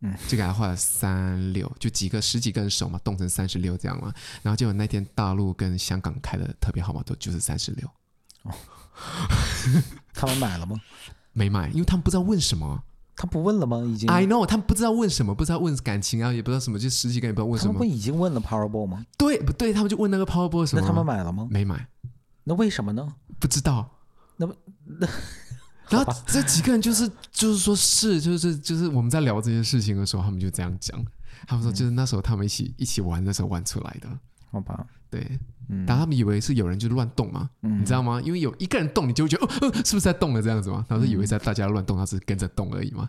[0.00, 4.12] 嗯，就给他画了三六，就几个十几个人手嘛，冻成三十六这样嘛。
[4.42, 7.88] 然后结果那天大陆跟香港开的特别号码都就是三十六。
[8.44, 8.54] 哦，
[10.14, 10.80] 他们买了吗？
[11.32, 12.82] 没买，因为他们不知道问什么。
[13.16, 13.78] 他不问了吗？
[13.78, 14.08] 已经。
[14.08, 17.72] I know，他们不知道问什么，不知道问感情啊，也不知道什么，就十几个人不知道问什么。
[17.72, 19.04] 他们不已经问了 Powerball 吗？
[19.16, 19.72] 对，不对？
[19.72, 20.80] 他们就问那个 Powerball 什么？
[20.80, 21.48] 那他们买了吗？
[21.50, 21.88] 没买。
[22.44, 23.14] 那为什么呢？
[23.40, 23.90] 不知道。
[24.36, 24.54] 那么
[24.84, 25.08] 那，
[25.90, 31.02] 然后这几个人就是就是说是就是就是我们在聊这件事情的时候，他们就这样讲。
[31.46, 34.08] 他们说就是那时候他们一起、嗯、一起玩的时候玩出来的。
[34.50, 34.86] 好吧。
[35.08, 35.38] 对。
[35.68, 35.84] 嗯。
[35.86, 38.20] 但他们以为是有人就乱动嘛、嗯，你知道吗？
[38.22, 40.84] 因为有一个人动，你就会觉得哦哦，是不是在动了这样子嘛？
[40.88, 43.08] 他们是以为在大家乱动，他是跟着动而已嘛。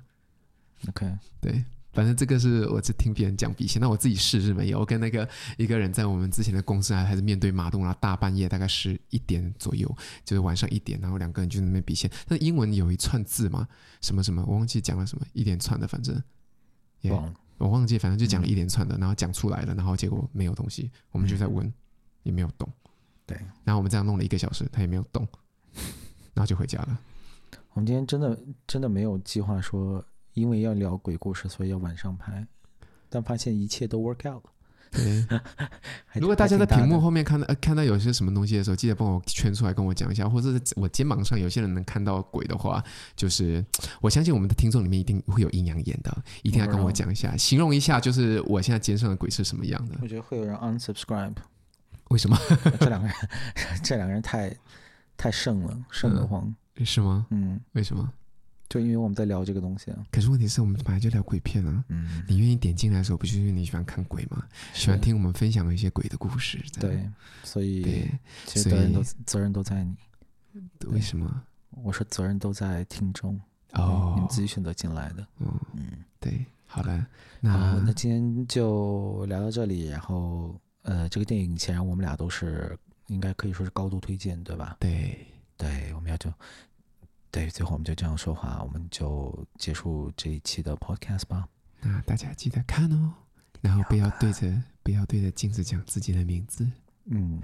[0.87, 1.11] OK，
[1.41, 1.63] 对，
[1.99, 4.79] 反正这个是我是听别人讲笔仙，那我自己试是没有。
[4.79, 5.27] 我跟那个
[5.57, 9.85] 一个人在我们之前的公司还还是面对马路，然后大半夜大概十一点左右，
[10.23, 12.09] 就是晚上一点，然后两个人就在那边笔仙。
[12.29, 13.67] 那英文有一串字嘛，
[13.99, 16.15] 什么什么，我忘记讲了什么，一连串的，反正
[17.01, 21.73] 也、yeah, 我忘记，反正就讲了一连串的，然后讲出来了，然后结果没有东西，我们就在问，嗯、
[22.23, 22.71] 也没有动。
[23.25, 25.27] 对，然后我们这样弄了一个小时，他也没有动，
[26.33, 26.97] 然后就回家了。
[27.73, 30.01] 我们今天真的真的没有计划说。
[30.33, 32.45] 因为要聊鬼故事，所以要晚上拍，
[33.09, 34.51] 但发现一切都 work out 了。
[34.91, 35.23] 对，
[36.15, 42.83] 如果大家在屏幕后面看到呃看到有些什么东西的时候，记得帮我圈出来跟我讲一下，或者是我肩膀上有些人能看到鬼的话，
[43.15, 43.63] 就是
[44.01, 49.95] 我相信我们的听众里面一定会有阴阳眼的，一定要跟我讲一下，形容一下，就是我现在肩上的鬼是什么样的。
[50.01, 51.35] 我觉得会有人 unsubscribe，
[52.09, 52.35] 为什么？
[52.81, 53.15] 这两个人，
[53.83, 54.51] 这两个人太
[55.15, 56.51] 太圣了，圣得慌，
[56.83, 57.27] 是吗？
[57.29, 58.11] 嗯，为什么？
[58.69, 61.83] 就因为我们在聊这个东西啊，可是问题是我们本来就聊鬼片啊。
[61.87, 64.45] 嗯，你愿意点进来的时候，不就是因为你喜欢看鬼吗？
[64.75, 66.63] 喜欢听我们分享一些鬼的故事。
[66.79, 67.03] 对，
[67.43, 68.11] 所以对，
[68.45, 69.95] 其实责任都责任都在你。
[70.91, 71.43] 为什么？
[71.83, 73.39] 我说责任都在听众
[73.73, 75.25] 哦，你们自己选择进来的。
[75.39, 77.07] 嗯嗯，对，好了，
[77.39, 79.87] 那那今天就聊到这里。
[79.87, 84.77] 然后呃，这个电影显然我们俩都是应该可以说是高度推荐，对吧？
[84.79, 85.25] 对
[85.57, 86.31] 对，我们要就。
[87.31, 91.47] 对，最后我们就这样说话，我们就结束这一期的 podcast 吧。
[91.81, 93.13] 那大家记得看哦，
[93.61, 94.51] 然后不要对着
[94.81, 96.67] 不要对着镜子讲自己的名字。
[97.05, 97.39] 嗯，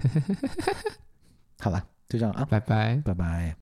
[1.60, 3.54] 好了，就这样啊，拜拜，拜拜。